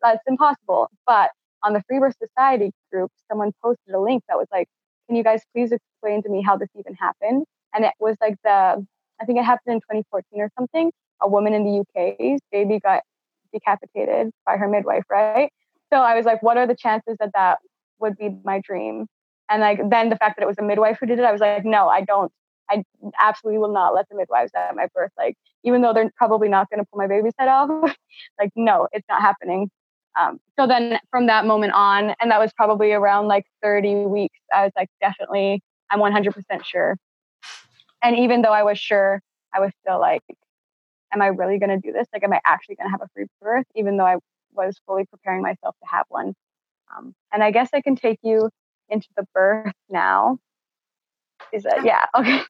[0.02, 0.88] that's impossible.
[1.06, 1.30] But
[1.62, 4.68] on the Free Birth Society group, someone posted a link that was like,
[5.10, 7.44] can you guys please explain to me how this even happened?
[7.74, 8.86] And it was like the
[9.20, 10.92] I think it happened in 2014 or something.
[11.20, 13.02] A woman in the UK's baby got
[13.52, 15.50] decapitated by her midwife, right?
[15.92, 17.58] So I was like, what are the chances that that
[17.98, 19.08] would be my dream?
[19.48, 21.40] And like then the fact that it was a midwife who did it, I was
[21.40, 22.30] like, no, I don't.
[22.70, 22.84] I
[23.18, 25.10] absolutely will not let the midwives at my birth.
[25.18, 27.68] Like, even though they're probably not going to pull my baby's head off,
[28.38, 29.70] like, no, it's not happening.
[30.18, 34.38] Um, so then from that moment on, and that was probably around like 30 weeks,
[34.54, 36.96] I was like, definitely, I'm 100% sure.
[38.02, 39.20] And even though I was sure,
[39.54, 40.22] I was still like,
[41.12, 42.06] am I really going to do this?
[42.12, 44.16] Like, am I actually going to have a free birth, even though I
[44.52, 46.34] was fully preparing myself to have one?
[46.96, 48.50] Um, and I guess I can take you
[48.88, 50.38] into the birth now.
[51.52, 52.04] Is that yeah?
[52.16, 52.42] Okay.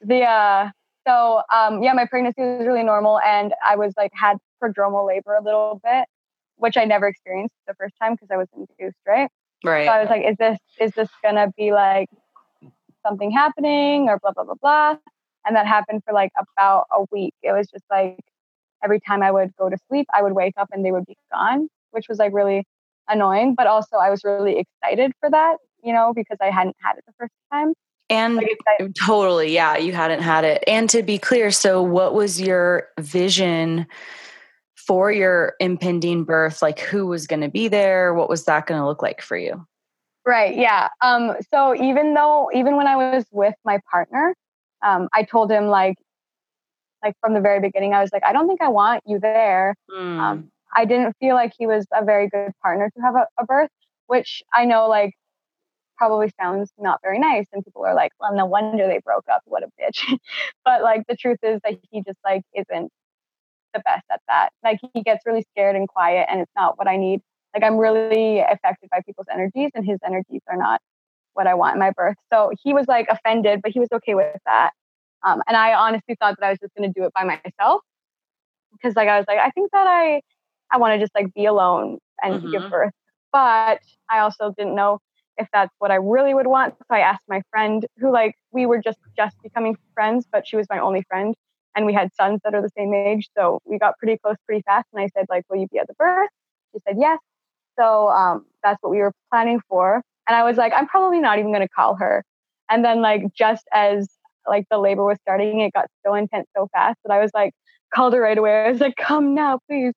[0.00, 0.70] the uh,
[1.06, 5.34] so um, yeah, my pregnancy was really normal, and I was like had prodromal labor
[5.34, 6.06] a little bit,
[6.58, 9.30] which I never experienced the first time because I was induced, right?
[9.64, 9.86] Right.
[9.86, 12.08] So I was like, is this is this gonna be like
[13.06, 14.96] something happening or blah blah blah blah?
[15.46, 17.34] And that happened for like about a week.
[17.42, 18.20] It was just like
[18.84, 21.16] every time I would go to sleep, I would wake up and they would be
[21.32, 22.64] gone, which was like really
[23.08, 23.54] annoying.
[23.54, 27.04] But also, I was really excited for that, you know, because I hadn't had it
[27.06, 27.72] the first time.
[28.10, 30.64] And like totally, yeah, you hadn't had it.
[30.66, 33.86] And to be clear, so what was your vision
[34.88, 36.62] for your impending birth?
[36.62, 38.14] Like, who was going to be there?
[38.14, 39.66] What was that going to look like for you?
[40.26, 40.56] Right.
[40.56, 40.88] Yeah.
[41.02, 44.34] Um, so even though, even when I was with my partner,
[44.82, 45.96] um, I told him like,
[47.04, 49.76] like from the very beginning, I was like, I don't think I want you there.
[49.90, 50.18] Mm.
[50.18, 53.44] Um, I didn't feel like he was a very good partner to have a, a
[53.44, 53.70] birth,
[54.06, 55.14] which I know like
[55.96, 57.46] probably sounds not very nice.
[57.52, 59.42] And people are like, well, no wonder they broke up.
[59.44, 60.18] What a bitch.
[60.64, 62.90] but like the truth is that he just like isn't
[63.74, 64.50] the best at that.
[64.62, 67.20] Like he gets really scared and quiet and it's not what I need.
[67.54, 70.80] Like I'm really affected by people's energies and his energies are not
[71.34, 72.16] what I want in my birth.
[72.32, 74.70] So he was like offended, but he was okay with that.
[75.24, 77.82] Um, and I honestly thought that I was just going to do it by myself
[78.72, 80.20] because like I was like, I think that I,
[80.70, 82.50] I want to just like be alone and mm-hmm.
[82.50, 82.92] give birth.
[83.32, 84.98] But I also didn't know
[85.36, 86.74] if that's what I really would want.
[86.78, 90.56] So I asked my friend who like, we were just, just becoming friends, but she
[90.56, 91.34] was my only friend
[91.78, 93.28] and we had sons that are the same age.
[93.38, 94.86] So we got pretty close pretty fast.
[94.92, 96.28] And I said like, will you be at the birth?
[96.74, 97.20] She said, yes.
[97.78, 100.02] So um, that's what we were planning for.
[100.26, 102.24] And I was like, I'm probably not even going to call her.
[102.68, 104.08] And then like just as
[104.46, 107.52] like the labor was starting, it got so intense so fast that I was like,
[107.94, 108.64] called her right away.
[108.64, 109.94] I was like, come now, please.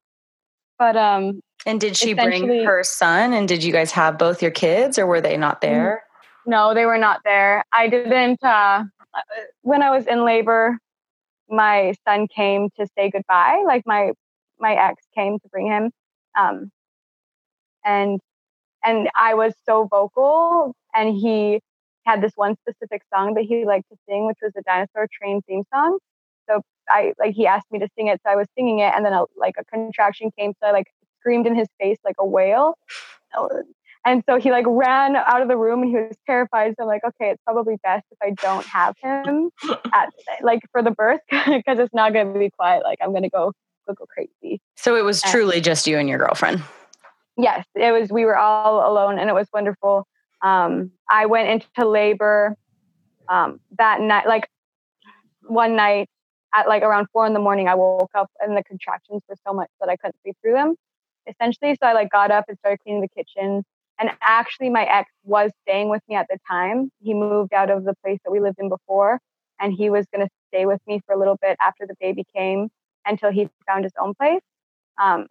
[0.78, 4.52] But um And did she bring her son and did you guys have both your
[4.52, 6.04] kids or were they not there?
[6.46, 7.64] No, they were not there.
[7.72, 8.84] I didn't uh
[9.62, 10.78] when I was in labor,
[11.52, 13.62] my son came to say goodbye.
[13.66, 14.12] Like my
[14.58, 15.90] my ex came to bring him.
[16.38, 16.70] Um
[17.84, 18.20] and
[18.84, 21.60] and I was so vocal, and he
[22.04, 25.40] had this one specific song that he liked to sing, which was the Dinosaur Train
[25.42, 25.98] theme song.
[26.48, 29.04] So I like he asked me to sing it, so I was singing it, and
[29.04, 30.86] then a, like a contraction came, so I like
[31.20, 32.76] screamed in his face like a whale.
[34.04, 36.74] And so he like ran out of the room and he was terrified.
[36.76, 39.50] So I'm like, okay, it's probably best if I don't have him
[39.92, 40.08] at
[40.42, 42.82] like for the birth because it's not going to be quiet.
[42.82, 43.52] Like I'm going to go
[43.86, 44.60] go go crazy.
[44.76, 46.62] So it was truly just you and your girlfriend
[47.36, 48.10] yes, it was.
[48.10, 50.06] We were all alone, and it was wonderful.
[50.42, 52.56] Um, I went into labor
[53.28, 54.26] um, that night.
[54.26, 54.48] Like
[55.42, 56.08] one night
[56.54, 59.52] at like around four in the morning, I woke up and the contractions were so
[59.52, 60.74] much that I couldn't sleep through them.
[61.26, 63.64] Essentially, so I like got up and started cleaning the kitchen.
[63.98, 66.90] And actually, my ex was staying with me at the time.
[67.02, 69.20] He moved out of the place that we lived in before,
[69.60, 72.24] and he was going to stay with me for a little bit after the baby
[72.34, 72.68] came
[73.06, 74.40] until he found his own place.
[75.00, 75.26] Um,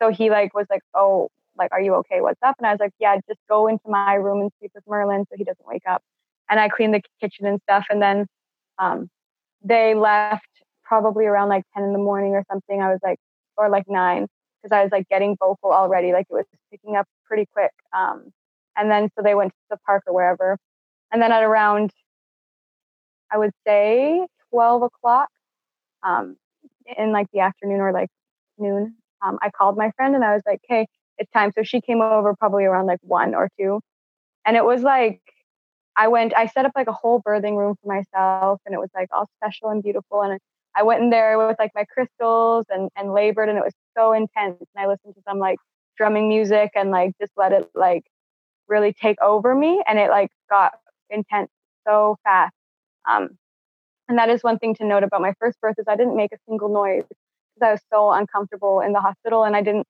[0.00, 2.20] so he like was like, "Oh, like, are you okay?
[2.20, 4.84] What's up?" And I was like, "Yeah, just go into my room and sleep with
[4.86, 6.02] Merlin so he doesn't wake up."
[6.50, 8.26] And I cleaned the kitchen and stuff, and then
[8.78, 9.08] um,
[9.62, 10.46] they left
[10.84, 12.80] probably around like 10 in the morning or something.
[12.82, 13.18] I was like,
[13.56, 14.26] or like nine,
[14.62, 16.12] because I was like getting vocal already.
[16.12, 17.72] Like it was picking up pretty quick.
[17.96, 18.32] Um,
[18.76, 20.58] and then so they went to the park or wherever.
[21.12, 21.90] And then at around,
[23.30, 25.28] I would say 12 o'clock
[26.02, 26.36] um,
[26.96, 28.08] in like the afternoon or like
[28.58, 30.86] noon, um, I called my friend and I was like, hey,
[31.18, 31.52] it's time.
[31.56, 33.80] So she came over probably around like one or two.
[34.44, 35.20] And it was like,
[35.96, 38.90] I went, I set up like a whole birthing room for myself and it was
[38.94, 40.22] like all special and beautiful.
[40.22, 40.38] And
[40.74, 44.12] I went in there with like my crystals and, and labored and it was so
[44.12, 44.56] intense.
[44.60, 45.58] And I listened to some like
[45.96, 48.04] drumming music and like just let it like
[48.68, 49.82] really take over me.
[49.86, 50.74] And it like got
[51.10, 51.50] intense
[51.86, 52.54] so fast.
[53.08, 53.30] Um,
[54.08, 56.32] and that is one thing to note about my first birth is I didn't make
[56.32, 59.86] a single noise because I was so uncomfortable in the hospital and I didn't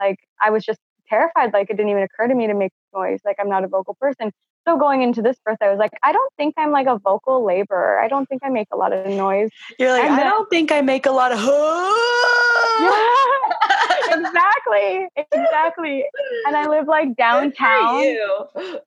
[0.00, 1.52] like I was just terrified.
[1.52, 3.20] Like it didn't even occur to me to make noise.
[3.24, 4.32] Like I'm not a vocal person.
[4.66, 7.44] So going into this birth, I was like, I don't think I'm like a vocal
[7.44, 8.00] laborer.
[8.00, 9.50] I don't think I make a lot of noise.
[9.78, 11.38] You're like, I don't think I make a lot of.
[14.18, 16.04] exactly, exactly.
[16.46, 18.16] And I live like downtown.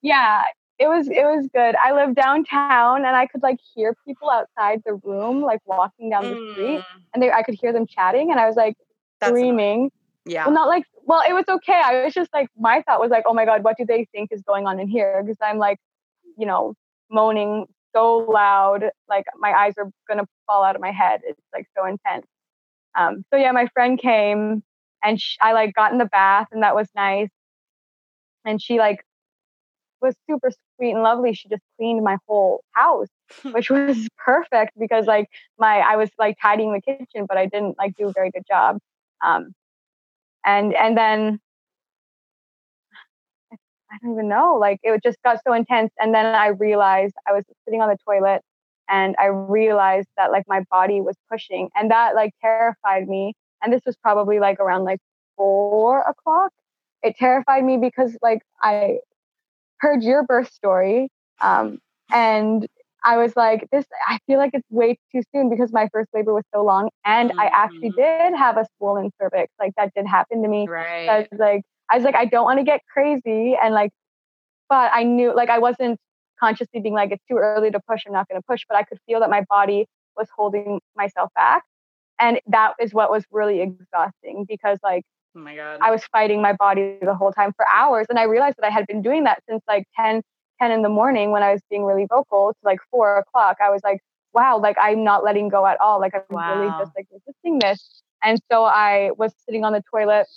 [0.02, 0.44] Yeah,
[0.80, 1.76] it was it was good.
[1.82, 6.24] I live downtown, and I could like hear people outside the room, like walking down
[6.24, 6.54] the mm.
[6.54, 8.76] street, and they I could hear them chatting, and I was like
[9.22, 9.92] That's screaming.
[10.26, 10.46] Yeah.
[10.46, 11.82] Well, not like, well, it was okay.
[11.84, 14.32] I was just like, my thought was like, oh my God, what do they think
[14.32, 15.22] is going on in here?
[15.24, 15.80] Because I'm like,
[16.38, 16.74] you know,
[17.10, 21.22] moaning so loud, like my eyes are going to fall out of my head.
[21.24, 22.26] It's like so intense.
[22.98, 24.64] Um, so yeah, my friend came
[25.04, 27.30] and she, I like got in the bath and that was nice.
[28.46, 29.04] And she like
[30.02, 31.34] was super sweet and lovely.
[31.34, 33.10] She just cleaned my whole house,
[33.52, 35.28] which was perfect because like
[35.58, 38.44] my I was like tidying the kitchen, but I didn't like do a very good
[38.48, 38.80] job.
[39.24, 39.54] Um,
[40.46, 41.40] and and then
[43.92, 45.92] I don't even know, like it just got so intense.
[46.00, 48.42] And then I realized I was sitting on the toilet
[48.88, 53.34] and I realized that like my body was pushing and that like terrified me.
[53.62, 55.00] And this was probably like around like
[55.36, 56.52] four o'clock.
[57.02, 59.00] It terrified me because like I
[59.80, 61.10] heard your birth story
[61.42, 61.80] um,
[62.12, 62.68] and
[63.04, 66.34] I was like, this, I feel like it's way too soon because my first labor
[66.34, 66.90] was so long.
[67.06, 67.40] And mm-hmm.
[67.40, 68.32] I actually mm-hmm.
[68.32, 69.52] did have a swollen cervix.
[69.60, 70.68] Like that did happen to me.
[70.68, 71.06] Right.
[71.06, 73.56] So I was like, I was like, I don't want to get crazy.
[73.62, 73.92] And like,
[74.70, 75.98] but I knew, like, I wasn't
[76.40, 78.04] consciously being like, it's too early to push.
[78.06, 78.62] I'm not going to push.
[78.70, 81.64] But I could feel that my body was holding myself back.
[82.20, 85.04] And that is what was really exhausting because, like,
[85.36, 85.80] oh my God.
[85.82, 88.06] I was fighting my body the whole time for hours.
[88.10, 90.22] And I realized that I had been doing that since like 10,
[90.62, 93.70] 10 in the morning when I was being really vocal to like four o'clock, I
[93.70, 94.02] was like,
[94.34, 96.00] wow, like I'm not letting go at all.
[96.00, 96.60] Like I'm wow.
[96.60, 98.04] really just like resisting this.
[98.24, 100.28] And so I was sitting on the toilet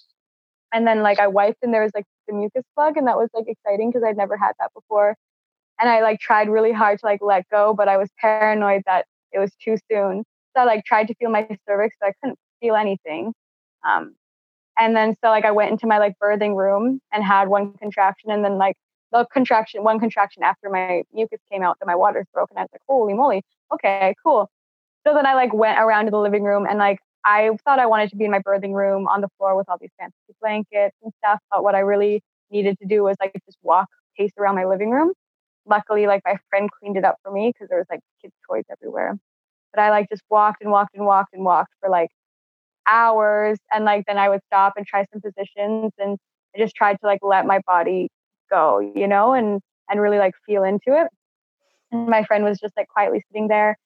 [0.73, 3.29] and then like I wiped and there was like the mucus plug and that was
[3.35, 5.17] like exciting because I'd never had that before.
[5.81, 9.07] And I like tried really hard to like let go, but I was paranoid that
[9.33, 10.25] it was too soon.
[10.55, 13.33] So I like tried to feel my cervix, but I couldn't feel anything.
[13.89, 14.15] Um,
[14.79, 18.31] and then so like I went into my like birthing room and had one contraction
[18.31, 18.77] and then like
[19.13, 22.57] the contraction, one contraction after my mucus came out, that my water's broken.
[22.57, 24.51] I was like, holy moly, okay, cool.
[25.07, 27.87] So then I like went around to the living room and like I thought I
[27.87, 30.97] wanted to be in my birthing room on the floor with all these fancy blankets
[31.03, 31.39] and stuff.
[31.51, 34.91] But what I really needed to do was like just walk, pace around my living
[34.91, 35.13] room.
[35.67, 38.65] Luckily, like my friend cleaned it up for me because there was like kids' toys
[38.71, 39.17] everywhere.
[39.73, 42.11] But I like just walked and walked and walked and walked for like
[42.89, 43.59] hours.
[43.73, 46.19] And like then I would stop and try some positions and
[46.55, 48.09] I just tried to like let my body
[48.53, 51.09] go, you know, and and really like feel into it.
[51.91, 53.77] And my friend was just like quietly sitting there.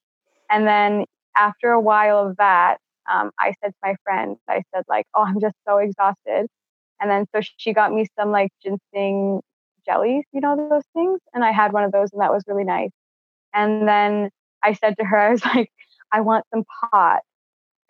[0.50, 1.04] And then
[1.36, 2.78] after a while of that,
[3.12, 6.46] um, I said to my friend, I said like, "Oh, I'm just so exhausted."
[7.00, 9.40] And then so she got me some like ginseng
[9.86, 12.64] jellies, you know those things, and I had one of those, and that was really
[12.64, 12.90] nice.
[13.54, 14.30] And then
[14.62, 15.70] I said to her, I was like,
[16.12, 17.20] "I want some pot."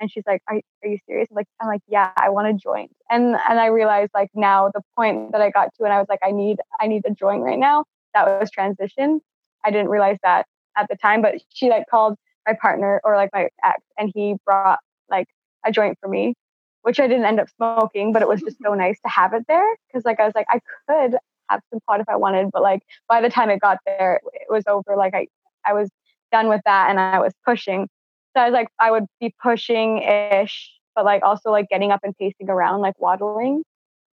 [0.01, 1.29] And she's like, are, are you serious?
[1.31, 2.93] I'm like, I'm like, yeah, I want a joint.
[3.11, 6.07] And and I realized like now the point that I got to and I was
[6.09, 7.85] like, I need I need a joint right now.
[8.15, 9.21] That was transition.
[9.65, 12.17] I didn't realize that at the time, but she like called
[12.47, 14.79] my partner or like my ex and he brought
[15.11, 15.27] like
[15.65, 16.35] a joint for me,
[16.83, 19.45] which I didn't end up smoking, but it was just so nice to have it
[19.49, 19.77] there.
[19.93, 21.17] Cause like I was like, I could
[21.51, 24.51] have some pot if I wanted, but like by the time it got there, it
[24.51, 24.97] was over.
[24.97, 25.29] Like I
[25.65, 25.91] I was
[26.33, 27.89] done with that and I was pushing.
[28.37, 32.01] So I was like, I would be pushing ish, but like also like getting up
[32.03, 33.63] and pacing around, like waddling,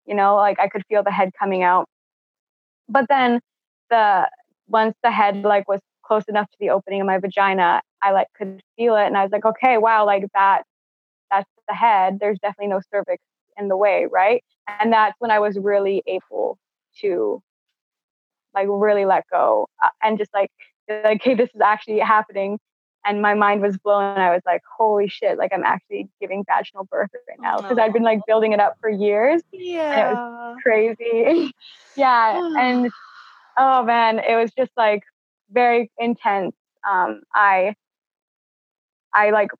[0.05, 1.87] you know, like I could feel the head coming out.
[2.87, 3.39] But then
[3.89, 4.29] the,
[4.67, 8.27] once the head like was close enough to the opening of my vagina, I like
[8.37, 9.07] could feel it.
[9.07, 10.63] And I was like, okay, wow, like that,
[11.31, 12.19] that's the head.
[12.19, 13.23] There's definitely no cervix
[13.57, 14.05] in the way.
[14.11, 14.43] Right.
[14.67, 16.59] And that's when I was really able
[16.99, 17.41] to
[18.53, 20.51] like really let go uh, and just like
[21.05, 22.59] like hey this is actually happening
[23.05, 24.17] and my mind was blown.
[24.17, 27.57] I was like holy shit like i'm actually giving vaginal birth right now.
[27.57, 31.53] Because i'd been like building it up for years yeah and it was crazy.
[31.95, 32.91] Yeah and
[33.57, 35.03] oh man it was just like
[35.51, 36.55] very intense.
[36.89, 37.75] Um i
[39.13, 39.51] i like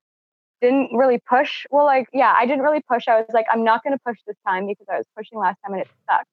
[0.60, 3.08] didn't really push well like yeah i didn't really push.
[3.08, 5.58] I was like i'm not going to push this time because i was pushing last
[5.64, 6.26] time and it sucked.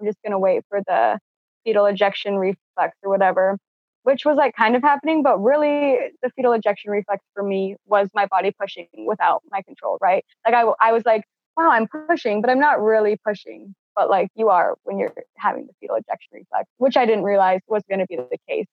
[0.00, 1.18] I'm just going to wait for the
[1.64, 3.58] fetal ejection reflex or whatever,
[4.02, 5.22] which was like kind of happening.
[5.22, 9.98] But really, the fetal ejection reflex for me was my body pushing without my control,
[10.00, 10.24] right?
[10.46, 11.24] Like I, I was like,
[11.56, 13.74] wow, I'm pushing, but I'm not really pushing.
[13.94, 17.60] But like you are when you're having the fetal ejection reflex, which I didn't realize
[17.66, 18.66] was going to be the case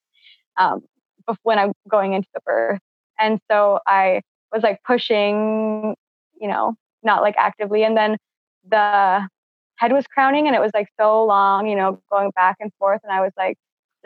[0.56, 0.82] um,
[1.42, 2.80] when I'm going into the birth.
[3.18, 4.22] And so I
[4.52, 5.96] was like pushing,
[6.40, 7.82] you know, not like actively.
[7.82, 8.16] And then
[8.68, 9.28] the
[9.76, 13.00] head was crowning and it was like so long, you know, going back and forth.
[13.02, 13.56] And I was like,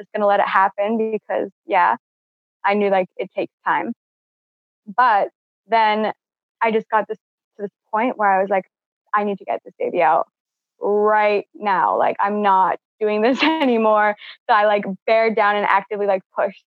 [0.00, 1.96] just gonna let it happen because yeah,
[2.64, 3.92] I knew like it takes time.
[4.86, 5.28] But
[5.68, 6.12] then
[6.60, 7.18] I just got this
[7.56, 8.64] to this point where I was like,
[9.14, 10.28] I need to get this baby out
[10.80, 11.98] right now.
[11.98, 14.16] Like I'm not doing this anymore.
[14.48, 16.64] So I like bared down and actively like pushed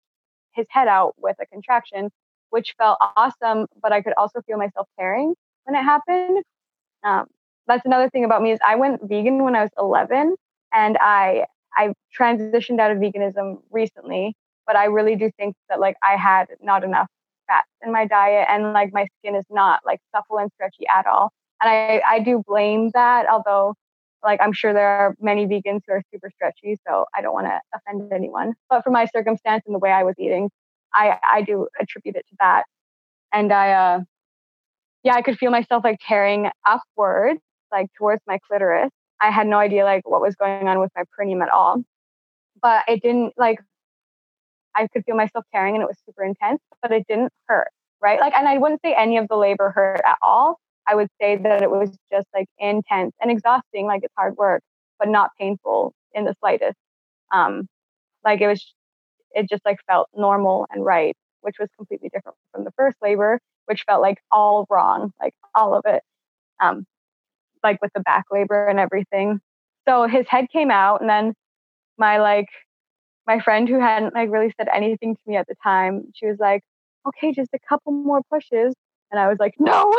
[0.53, 2.11] his head out with a contraction,
[2.51, 3.67] which felt awesome.
[3.81, 6.45] But I could also feel myself tearing when it happened.
[7.05, 7.27] Um,
[7.67, 10.35] that's another thing about me is I went vegan when I was 11
[10.73, 11.47] and I
[11.77, 14.35] I transitioned out of veganism recently,
[14.67, 17.09] but I really do think that like I had not enough
[17.47, 21.07] fats in my diet and like my skin is not like supple and stretchy at
[21.07, 21.31] all.
[21.61, 23.75] And I I do blame that, although
[24.23, 27.47] like I'm sure there are many vegans who are super stretchy, so I don't want
[27.47, 28.55] to offend anyone.
[28.71, 30.51] But for my circumstance and the way I was eating,
[30.95, 32.65] I I do attribute it to that.
[33.33, 34.01] And I uh
[35.05, 37.41] yeah, I could feel myself like tearing upwards
[37.73, 38.91] like towards my clitoris.
[39.23, 41.83] I had no idea like what was going on with my perineum at all.
[42.61, 43.61] But it didn't like
[44.75, 47.69] I could feel myself tearing and it was super intense, but it didn't hurt,
[48.03, 48.21] right?
[48.21, 50.59] Like and I wouldn't say any of the labor hurt at all.
[50.87, 54.63] I would say that it was just like intense and exhausting, like it's hard work,
[54.99, 56.77] but not painful in the slightest.
[57.33, 57.69] Um
[58.25, 58.75] like it was
[59.35, 63.41] it just like felt normal and right, which was completely different from the first labor,
[63.67, 66.03] which felt like all wrong, like all of it.
[66.61, 66.87] Um,
[67.63, 69.41] like with the back labor and everything.
[69.89, 71.35] So his head came out, and then
[71.99, 72.49] my like
[73.27, 76.39] my friend who hadn't like really said anything to me at the time, she was
[76.41, 76.63] like,
[77.07, 78.75] "Okay, just a couple more pushes."
[79.11, 79.91] And I was like, "No,"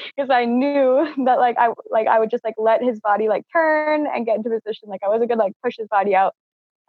[0.16, 3.44] because I knew that like I like I would just like let his body like
[3.52, 4.88] turn and get into position.
[4.88, 6.34] Like I wasn't gonna like push his body out.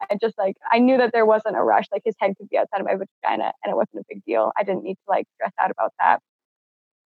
[0.10, 1.86] And just like I knew that there wasn't a rush.
[1.92, 4.52] Like his head could be outside of my vagina, and it wasn't a big deal.
[4.58, 6.22] I didn't need to like stress out about that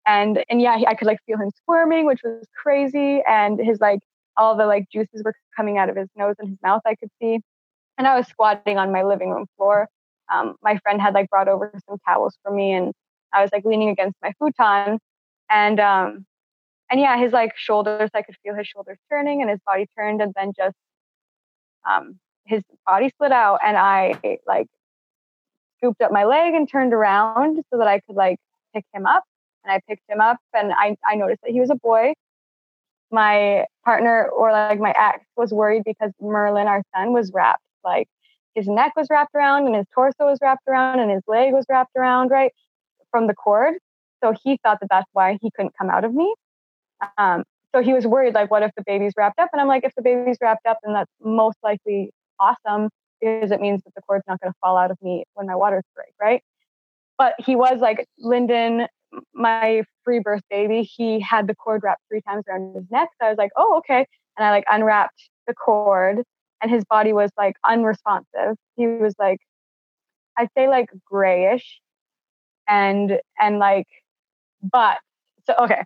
[0.05, 3.21] and and yeah i could like feel him squirming which was crazy.
[3.27, 3.99] And his like
[4.37, 7.09] all the like juices were coming out of his nose and his mouth i could
[7.21, 7.39] see.
[7.97, 9.87] And i was squatting on my living room floor.
[10.31, 12.93] Um, my friend had like brought over some towels for me and
[13.33, 14.99] i was like leaning against my futon.
[15.49, 16.25] And um
[16.91, 20.21] and yeah his like shoulders i could feel his shoulders turning and his body turned
[20.21, 20.75] and then just
[21.89, 23.59] um his body slid out.
[23.65, 24.67] And i like
[25.77, 28.37] scooped up my leg and turned around so that i could like
[28.73, 29.23] pick him up
[29.65, 32.13] and I picked him up and I, I noticed that he was a boy.
[33.11, 37.63] My partner or like my ex was worried because Merlin, our son, was wrapped.
[37.83, 38.07] Like
[38.55, 41.65] his neck was wrapped around and his torso was wrapped around and his leg was
[41.69, 42.51] wrapped around, right?
[43.11, 43.75] From the cord.
[44.23, 46.33] So he thought that that's why he couldn't come out of me.
[47.17, 47.43] Um,
[47.75, 49.49] so he was worried, like, what if the baby's wrapped up?
[49.51, 52.89] And I'm like, if the baby's wrapped up, then that's most likely awesome
[53.19, 55.55] because it means that the cord's not going to fall out of me when my
[55.55, 56.41] waters break, right?
[57.17, 58.87] But he was like, Lyndon,
[59.33, 63.09] my free birth baby, he had the cord wrapped three times around his neck.
[63.19, 64.05] So I was like, oh, okay.
[64.37, 66.23] And I like unwrapped the cord
[66.61, 68.55] and his body was like unresponsive.
[68.75, 69.39] He was like,
[70.37, 71.79] I'd say like grayish
[72.67, 73.87] and, and like,
[74.61, 74.99] but
[75.45, 75.83] so, okay.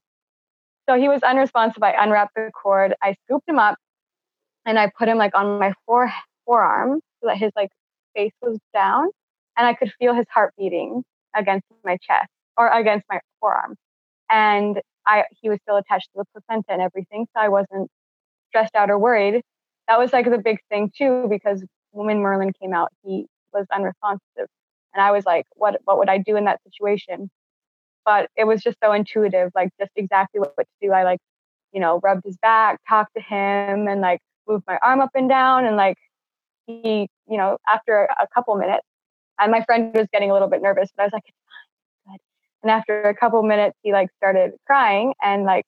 [0.90, 1.84] So he was unresponsive.
[1.84, 2.96] I unwrapped the cord.
[3.04, 3.78] I scooped him up
[4.66, 6.12] and I put him like on my fore,
[6.46, 7.70] forearm so that his like
[8.16, 9.10] face was down
[9.58, 11.04] and I could feel his heart beating
[11.36, 13.78] against my chest or against my forearm.
[14.30, 17.89] And I he was still attached to the placenta and everything, so I wasn't
[18.49, 19.41] stressed out or worried.
[19.88, 24.22] That was like the big thing too, because when Merlin came out, he was unresponsive,
[24.93, 27.32] and I was like, what what would I do in that situation?
[28.05, 30.91] but it was just so intuitive, like just exactly what to do.
[30.91, 31.20] I like,
[31.74, 35.30] you know, rubbed his back, talked to him, and like moved my arm up and
[35.30, 35.66] down.
[35.66, 35.97] And like
[36.68, 38.86] he, you know, after a couple minutes,
[39.39, 41.38] and my friend was getting a little bit nervous, but I was like, it's.
[42.64, 45.66] And after a couple minutes, he like started crying and like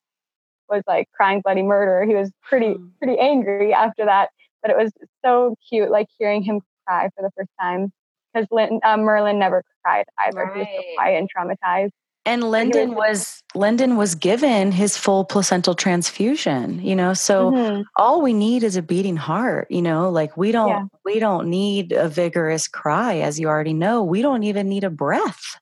[0.69, 2.05] was like crying bloody murder.
[2.05, 2.87] He was pretty hmm.
[3.01, 4.29] pretty angry after that,
[4.61, 4.91] but it was
[5.23, 7.91] so cute, like hearing him cry for the first time
[8.33, 8.47] because
[8.83, 10.45] uh, Merlin never cried either.
[10.45, 10.53] Right.
[10.53, 11.91] He was so quiet and traumatized.
[12.23, 17.15] And Lyndon was Lyndon was given his full placental transfusion, you know.
[17.15, 17.81] So mm-hmm.
[17.97, 20.07] all we need is a beating heart, you know.
[20.07, 20.83] Like we don't yeah.
[21.03, 24.03] we don't need a vigorous cry, as you already know.
[24.03, 25.59] We don't even need a breath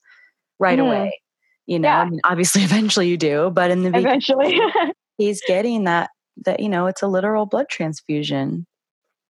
[0.59, 0.87] right mm-hmm.
[0.87, 1.21] away.
[1.65, 2.01] You know, yeah.
[2.01, 4.59] I mean, obviously, eventually you do, but in the eventually
[5.17, 6.09] he's getting that
[6.45, 8.65] that you know it's a literal blood transfusion.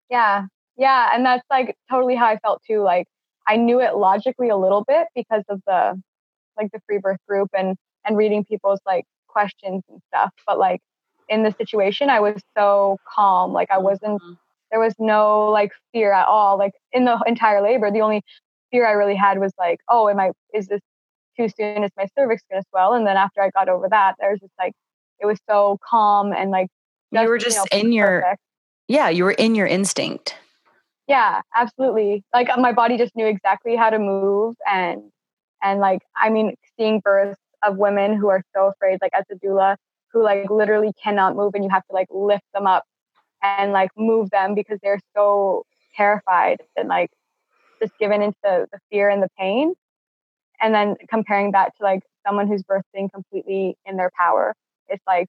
[0.10, 0.46] Yeah,
[0.78, 2.82] yeah, and that's like totally how I felt too.
[2.82, 3.08] Like
[3.48, 6.02] I knew it logically a little bit because of the
[6.58, 7.76] like the free birth group and
[8.06, 10.82] and reading people's like questions and stuff but like
[11.30, 14.34] in the situation i was so calm like i wasn't mm-hmm.
[14.72, 18.22] there was no like fear at all like in the entire labor the only
[18.72, 20.82] fear i really had was like oh am i is this
[21.40, 24.16] too soon is my cervix going to swell and then after i got over that
[24.20, 24.74] there was just like
[25.20, 26.68] it was so calm and like
[27.12, 28.42] you were just you know, in your perfect.
[28.88, 30.36] yeah you were in your instinct
[31.08, 35.02] yeah absolutely like my body just knew exactly how to move and
[35.62, 39.36] and like, I mean, seeing births of women who are so afraid, like as a
[39.46, 39.76] doula,
[40.12, 42.84] who like literally cannot move and you have to like lift them up
[43.44, 45.64] and like move them because they're so
[45.96, 47.10] terrified and like
[47.82, 49.74] just given into the fear and the pain.
[50.62, 54.56] And then comparing that to like someone who's birthing completely in their power,
[54.88, 55.28] it's like,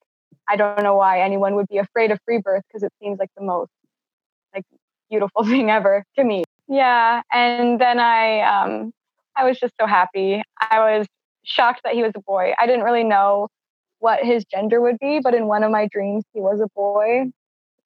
[0.49, 3.31] I don't know why anyone would be afraid of free birth because it seems like
[3.37, 3.71] the most
[4.55, 4.65] like
[5.09, 6.45] beautiful thing ever to me.
[6.69, 7.23] Yeah.
[7.33, 8.93] And then I um
[9.37, 10.43] I was just so happy.
[10.61, 11.07] I was
[11.45, 12.53] shocked that he was a boy.
[12.59, 13.49] I didn't really know
[13.99, 17.31] what his gender would be, but in one of my dreams, he was a boy.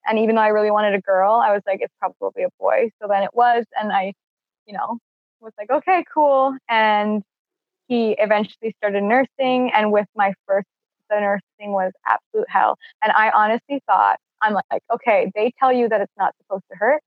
[0.07, 2.91] And even though I really wanted a girl, I was like, it's probably a boy.
[3.01, 3.65] So then it was.
[3.81, 4.13] And I,
[4.67, 4.99] you know,
[5.41, 6.57] was like, okay, cool.
[6.69, 7.23] And
[7.89, 9.71] he eventually started nursing.
[9.73, 10.67] And with my first,
[11.11, 12.77] the nursing was absolute hell.
[13.03, 16.77] And I honestly thought, I'm like, okay, they tell you that it's not supposed to
[16.79, 17.03] hurt,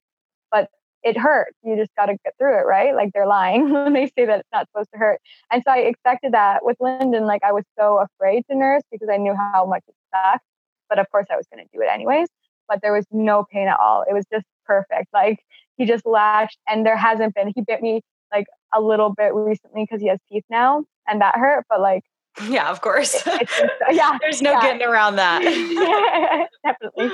[0.51, 0.69] but
[1.03, 1.55] it hurts.
[1.63, 2.95] You just got to get through it, right?
[2.95, 5.19] Like they're lying when they say that it's not supposed to hurt.
[5.51, 7.25] And so I expected that with Lyndon.
[7.25, 10.45] Like I was so afraid to nurse because I knew how much it sucked.
[10.89, 12.28] But of course, I was going to do it anyways.
[12.67, 14.03] But there was no pain at all.
[14.09, 15.07] It was just perfect.
[15.13, 15.39] Like
[15.78, 17.53] he just lashed and there hasn't been.
[17.55, 18.01] He bit me
[18.34, 21.65] like a little bit recently because he has teeth now, and that hurt.
[21.69, 22.03] But like
[22.47, 23.15] yeah, of course.
[23.25, 23.49] It,
[23.91, 24.17] yeah.
[24.21, 24.61] There's no yeah.
[24.61, 25.41] getting around that.
[26.63, 27.09] Definitely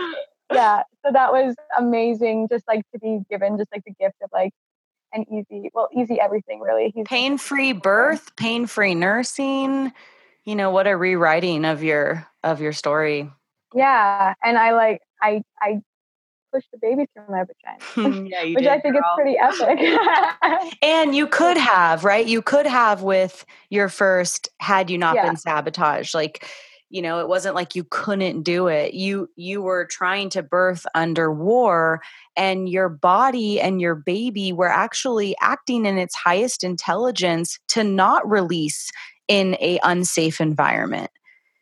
[0.52, 4.30] yeah so that was amazing just like to be given just like the gift of
[4.34, 4.52] like
[5.14, 9.92] an easy well easy everything really He's pain-free birth pain-free nursing
[10.46, 13.30] you know what a rewriting of your of your story
[13.74, 15.82] yeah and i like i i
[16.54, 19.04] pushed the baby through my vagina hmm, yeah, which did, i think girl.
[19.04, 24.90] is pretty epic and you could have right you could have with your first had
[24.90, 25.26] you not yeah.
[25.26, 26.46] been sabotaged like
[26.94, 30.86] you know it wasn't like you couldn't do it you you were trying to birth
[30.94, 32.02] under war
[32.38, 38.30] and your body and your baby were actually acting in its highest intelligence to not
[38.30, 38.92] release
[39.28, 41.10] in a unsafe environment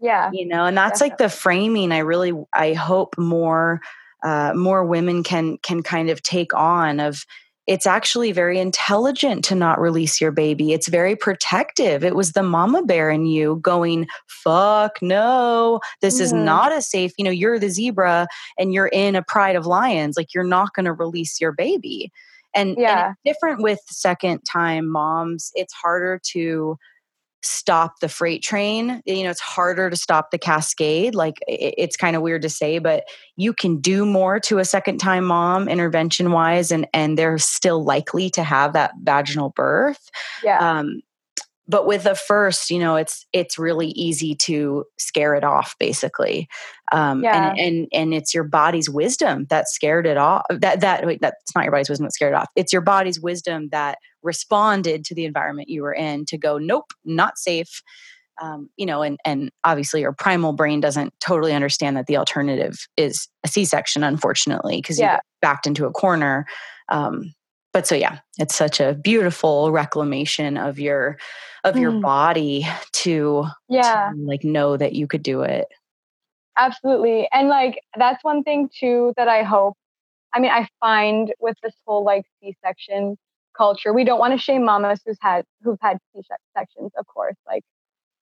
[0.02, 1.10] yeah you know and that's definitely.
[1.10, 3.80] like the framing i really i hope more
[4.24, 7.26] uh, more women can can kind of take on of
[7.68, 10.74] it's actually very intelligent to not release your baby.
[10.74, 12.04] It's very protective.
[12.04, 16.24] It was the mama bear in you going, fuck no, this mm-hmm.
[16.24, 19.68] is not a safe, you know, you're the zebra and you're in a pride of
[19.68, 20.18] lions.
[20.18, 22.12] Like you're not going to release your baby.
[22.54, 23.08] And, yeah.
[23.08, 25.52] and different with second time moms.
[25.54, 26.78] It's harder to
[27.44, 32.16] stop the freight train you know it's harder to stop the cascade like it's kind
[32.16, 33.04] of weird to say but
[33.36, 37.84] you can do more to a second time mom intervention wise and and they're still
[37.84, 40.10] likely to have that vaginal birth
[40.44, 41.02] yeah um,
[41.68, 46.48] but with the first you know it's it's really easy to scare it off basically
[46.92, 47.52] um, yeah.
[47.52, 51.56] and, and and it's your body's wisdom that scared it off that that wait, that's
[51.56, 55.16] not your body's wisdom that scared it off it's your body's wisdom that responded to
[55.16, 57.82] the environment you were in to go nope not safe
[58.42, 62.88] um, you know and and obviously your primal brain doesn't totally understand that the alternative
[62.98, 65.16] is a c-section unfortunately because yeah.
[65.16, 66.46] you backed into a corner
[66.90, 67.34] um,
[67.74, 71.18] but so yeah it's such a beautiful reclamation of your
[71.64, 71.82] of mm.
[71.82, 75.68] your body to yeah to, like know that you could do it
[76.58, 79.76] absolutely and like that's one thing too that i hope
[80.34, 83.18] i mean i find with this whole like c-section
[83.56, 87.64] culture we don't want to shame mamas who's had who've had c-sections of course like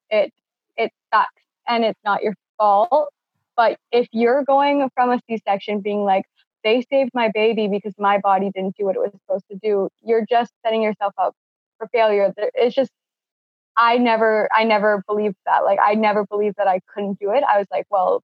[0.09, 0.34] it
[0.77, 3.13] it sucks and it's not your fault.
[3.55, 6.23] But if you're going from a C-section being like,
[6.63, 9.89] they saved my baby because my body didn't do what it was supposed to do,
[10.03, 11.34] you're just setting yourself up
[11.77, 12.34] for failure.
[12.53, 12.91] It's just
[13.77, 15.63] I never I never believed that.
[15.63, 17.43] Like I never believed that I couldn't do it.
[17.43, 18.23] I was like, well,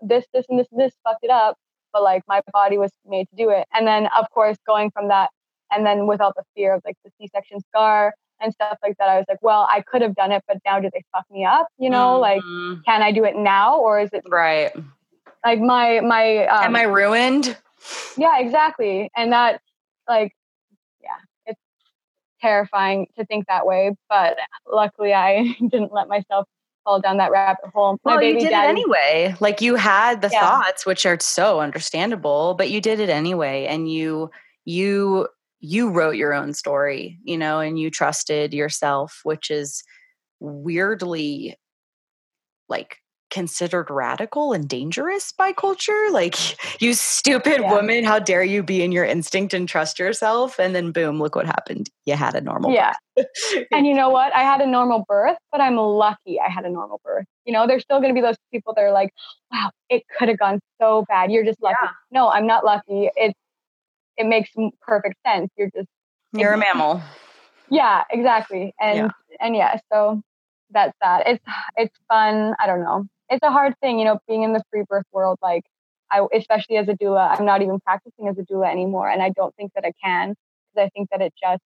[0.00, 1.56] this, this, and this, and this fucked it up.
[1.92, 3.66] But like my body was made to do it.
[3.74, 5.30] And then of course going from that
[5.74, 9.16] and then without the fear of like the C-section scar and stuff like that, I
[9.16, 11.68] was like, well, I could have done it, but now do they fuck me up?
[11.78, 12.72] You know, mm-hmm.
[12.72, 14.72] like can I do it now or is it right?
[15.44, 17.56] Like my my um, am I ruined?
[18.16, 19.10] Yeah, exactly.
[19.16, 19.60] And that
[20.08, 20.32] like
[21.02, 21.10] yeah,
[21.46, 21.60] it's
[22.40, 23.92] terrifying to think that way.
[24.08, 24.36] But
[24.70, 26.46] luckily, I didn't let myself
[26.84, 27.98] fall down that rabbit hole.
[28.04, 29.34] My well, you did daddy, it anyway.
[29.40, 30.40] Like you had the yeah.
[30.40, 34.30] thoughts, which are so understandable, but you did it anyway, and you
[34.64, 35.28] you
[35.64, 39.82] you wrote your own story, you know, and you trusted yourself, which is
[40.38, 41.56] weirdly
[42.68, 42.98] like
[43.30, 46.08] considered radical and dangerous by culture.
[46.10, 46.36] Like,
[46.82, 47.72] you stupid yeah.
[47.72, 50.60] woman, how dare you be in your instinct and trust yourself?
[50.60, 51.88] And then, boom, look what happened.
[52.04, 52.94] You had a normal yeah.
[53.72, 54.34] and you know what?
[54.34, 57.24] I had a normal birth, but I'm lucky I had a normal birth.
[57.46, 59.10] You know, there's still going to be those people that are like,
[59.50, 61.32] wow, it could have gone so bad.
[61.32, 61.76] You're just lucky.
[61.82, 61.90] Yeah.
[62.10, 63.10] No, I'm not lucky.
[63.16, 63.38] It's,
[64.16, 64.50] it makes
[64.82, 65.50] perfect sense.
[65.56, 65.88] You're just,
[66.32, 67.02] you're a mammal.
[67.70, 68.74] Yeah, exactly.
[68.80, 69.08] And, yeah.
[69.40, 70.22] and yeah, so
[70.70, 71.26] that's that.
[71.26, 71.44] It's,
[71.76, 72.54] it's fun.
[72.58, 75.38] I don't know it's a hard thing, you know, being in the free birth world.
[75.42, 75.64] Like,
[76.10, 79.30] I, especially as a doula, I'm not even practicing as a doula anymore, and I
[79.30, 80.30] don't think that I can
[80.74, 81.62] because I think that it just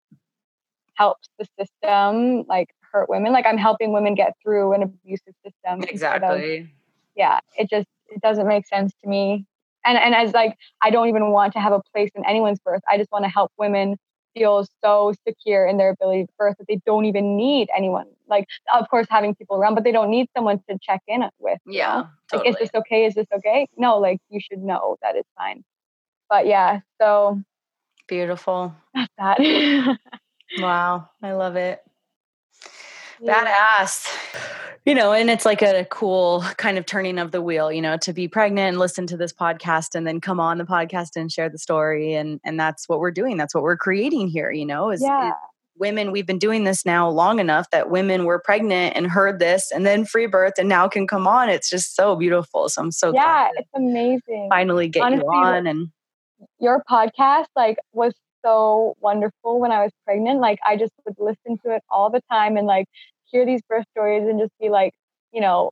[0.94, 3.34] helps the system like hurt women.
[3.34, 5.84] Like I'm helping women get through an abusive system.
[5.84, 6.60] Exactly.
[6.60, 6.68] Of,
[7.16, 9.46] yeah, it just it doesn't make sense to me.
[9.86, 12.82] And and as like I don't even want to have a place in anyone's birth.
[12.90, 13.98] I just want to help women
[14.36, 18.06] feel so secure in their ability to birth that they don't even need anyone.
[18.28, 21.60] Like, of course, having people around, but they don't need someone to check in with.
[21.66, 22.04] Yeah.
[22.30, 22.52] Totally.
[22.52, 23.06] Like, is this okay?
[23.06, 23.68] Is this okay?
[23.78, 25.64] No, like, you should know that it's fine.
[26.30, 27.42] But yeah, so.
[28.08, 28.76] Beautiful.
[28.94, 29.98] That's that.
[30.60, 31.10] wow.
[31.24, 31.82] I love it.
[33.20, 33.46] Yeah.
[33.46, 34.08] Badass
[34.86, 37.98] you know, and it's like a cool kind of turning of the wheel, you know,
[37.98, 41.32] to be pregnant and listen to this podcast and then come on the podcast and
[41.32, 42.14] share the story.
[42.14, 43.36] And and that's what we're doing.
[43.36, 45.30] That's what we're creating here, you know, is, yeah.
[45.30, 45.34] is
[45.78, 49.72] women, we've been doing this now long enough that women were pregnant and heard this
[49.72, 51.50] and then free birth and now can come on.
[51.50, 52.70] It's just so beautiful.
[52.70, 54.48] So I'm so Yeah, it's amazing.
[54.50, 55.90] Finally get Honestly, you on and
[56.60, 58.14] your podcast like was
[58.46, 60.40] so wonderful when I was pregnant.
[60.40, 62.86] Like I just would listen to it all the time and like
[63.26, 64.94] hear these birth stories and just be like,
[65.32, 65.72] you know,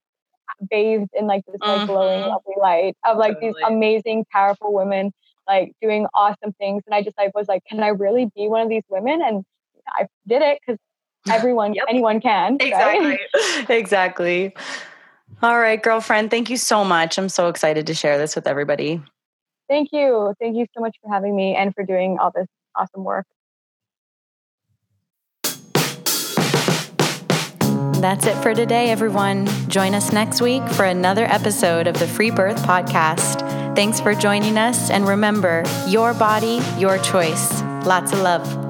[0.69, 2.29] bathed in like this like glowing mm-hmm.
[2.29, 3.53] lovely light of like totally.
[3.53, 5.11] these amazing powerful women
[5.47, 8.61] like doing awesome things and i just like was like can i really be one
[8.61, 9.43] of these women and
[9.89, 10.79] i did it because
[11.29, 11.85] everyone yep.
[11.89, 13.69] anyone can exactly right?
[13.69, 14.53] exactly
[15.41, 19.01] all right girlfriend thank you so much i'm so excited to share this with everybody
[19.67, 23.03] thank you thank you so much for having me and for doing all this awesome
[23.03, 23.25] work
[28.03, 29.47] That's it for today, everyone.
[29.69, 33.39] Join us next week for another episode of the Free Birth Podcast.
[33.77, 37.61] Thanks for joining us, and remember your body, your choice.
[37.85, 38.62] Lots of love.